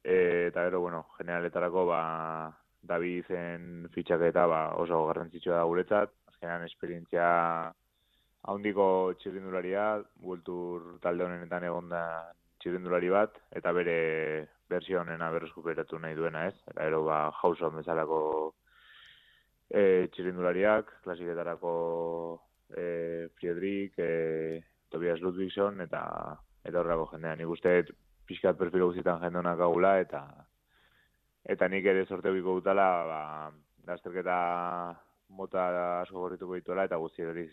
E, 0.03 0.49
eta 0.49 0.64
gero, 0.66 0.81
bueno, 0.83 1.05
generaletarako, 1.19 1.87
ba, 1.93 2.03
Davizen 2.83 3.88
fitxaketa 3.93 4.47
ba, 4.49 4.61
oso 4.81 5.05
garrantzitsua 5.07 5.61
da 5.61 5.69
guretzat. 5.69 6.14
Azkenean, 6.33 6.64
esperientzia 6.64 7.29
haundiko 8.49 8.87
txirrindularia, 9.21 10.01
bultur 10.25 10.97
talde 11.05 11.27
honenetan 11.27 11.66
egon 11.69 11.93
da 11.93 12.05
txirrindulari 12.61 13.12
bat, 13.12 13.37
eta 13.61 13.73
bere 13.77 13.99
berzio 14.70 15.00
honena 15.00 15.30
berreskuperatu 15.35 15.98
nahi 15.98 16.16
duena 16.18 16.46
ez. 16.48 16.56
Eta 16.70 16.87
gero, 16.87 17.02
ba, 17.09 17.20
jauson 17.40 17.76
bezalako 17.80 18.20
e, 19.70 20.09
txirrindulariak, 20.14 20.92
klasiketarako 21.04 21.72
e, 22.76 22.85
Friedrich, 23.38 23.98
e, 23.98 24.62
Tobias 24.90 25.20
Ludwigson, 25.20 25.83
eta 25.87 26.04
eta 26.66 26.80
horrako 26.80 27.11
jendean. 27.14 27.40
Nik 27.40 27.52
uste 27.56 27.74
pixkat 28.28 28.59
perfil 28.61 28.87
guztietan 28.88 29.20
jendonak 29.24 29.59
gaula, 29.62 29.96
eta 30.02 30.24
eta 31.50 31.68
nik 31.72 31.87
ere 31.92 32.06
sorte 32.06 32.33
biko 32.35 32.59
dutala, 32.61 32.88
ba, 33.11 33.22
dazterketa 33.90 34.40
mota 35.38 35.68
asko 36.00 36.26
gorrituko 36.26 36.59
dituela, 36.59 36.85
eta 36.87 36.98
guzti 37.00 37.26
hori 37.26 37.48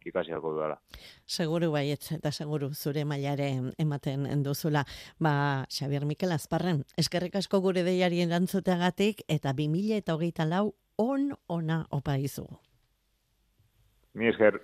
zer 0.00 0.08
ikasiako 0.08 0.52
dudala. 0.52 0.80
Seguru 1.26 1.70
baiet, 1.72 2.12
eta 2.12 2.30
seguru 2.32 2.72
zure 2.74 3.04
mailare 3.04 3.72
ematen 3.78 4.42
duzula. 4.42 4.84
Ba, 5.18 5.66
Xabier 5.68 6.04
Mikel 6.04 6.32
Azparren, 6.32 6.84
eskerrik 6.96 7.36
asko 7.36 7.60
gure 7.60 7.82
deiari 7.82 8.20
erantzuteagatik, 8.22 9.22
eta 9.28 9.52
2000 9.52 9.96
eta 9.96 10.14
hogeita 10.14 10.44
lau 10.44 10.74
on 10.96 11.34
ona 11.48 11.86
opa 11.90 12.16
izugu. 12.18 12.58
Mi 14.14 14.28
esker. 14.28 14.60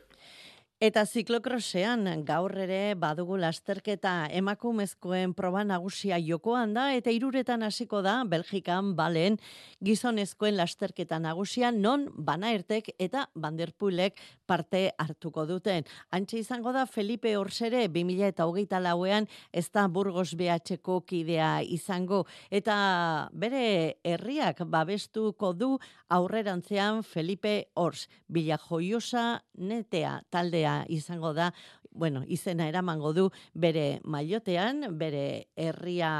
Eta 0.77 1.07
ziklokrosean 1.09 2.05
gaur 2.29 2.53
ere 2.61 2.93
badugu 3.01 3.39
lasterketa 3.41 4.27
emakumezkoen 4.37 5.31
proba 5.33 5.62
nagusia 5.65 6.19
jokoan 6.21 6.75
da 6.77 6.91
eta 6.93 7.09
iruretan 7.09 7.62
hasiko 7.65 8.03
da 8.05 8.19
Belgikan 8.29 8.91
balen 8.95 9.39
gizonezkoen 9.81 10.59
lasterketa 10.59 11.17
nagusia 11.19 11.71
non 11.73 12.05
banaertek 12.12 12.91
eta 12.99 13.23
banderpulek 13.33 14.21
parte 14.45 14.91
hartuko 14.99 15.47
duten. 15.49 15.89
Antxe 16.12 16.43
izango 16.43 16.75
da 16.77 16.85
Felipe 16.85 17.33
Orsere 17.39 17.89
2000 17.89 18.29
eta 18.29 18.45
hogeita 18.45 18.77
lauean 18.79 19.31
ez 19.53 19.71
da 19.73 19.87
Burgos 19.89 20.35
BH-ko 20.37 21.01
kidea 21.09 21.62
izango 21.62 22.27
eta 22.51 23.31
bere 23.33 23.97
herriak 24.05 24.61
babestuko 24.69 25.55
du 25.55 25.79
aurrerantzean 26.11 27.01
Felipe 27.03 27.71
Ors. 27.73 28.11
Bila 28.29 28.61
joiosa 28.61 29.41
netea 29.57 30.21
taldea 30.29 30.65
izango 30.88 31.33
da, 31.37 31.52
bueno, 31.90 32.22
izena 32.26 32.68
eramango 32.68 33.12
du 33.16 33.31
bere 33.55 34.00
mailotean, 34.05 34.87
bere 34.98 35.48
herria 35.57 36.12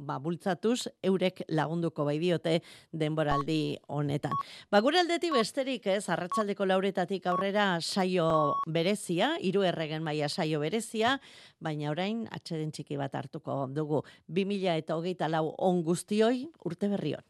ba, 0.00 0.18
bultzatuz, 0.18 0.88
eurek 1.04 1.42
lagunduko 1.52 2.04
bai 2.08 2.16
diote 2.22 2.56
denboraldi 2.96 3.76
honetan. 3.92 4.34
Ba, 4.72 4.80
gure 4.84 5.00
aldetik 5.02 5.34
besterik 5.36 5.86
ez, 5.92 6.02
arratsaldeko 6.08 6.66
lauretatik 6.68 7.26
aurrera 7.30 7.68
saio 7.80 8.30
berezia, 8.66 9.34
hiru 9.40 9.64
erregen 9.68 10.04
maia 10.06 10.28
saio 10.28 10.62
berezia, 10.64 11.18
baina 11.60 11.90
orain 11.92 12.24
atxeden 12.32 12.72
txiki 12.72 12.98
bat 13.00 13.14
hartuko 13.14 13.66
dugu. 13.68 14.02
2000 14.28 14.78
eta 14.80 14.96
hogeita 14.96 15.28
lau 15.28 15.50
on 15.58 15.84
guztioi 15.84 16.48
urte 16.64 16.88
berrion. 16.88 17.29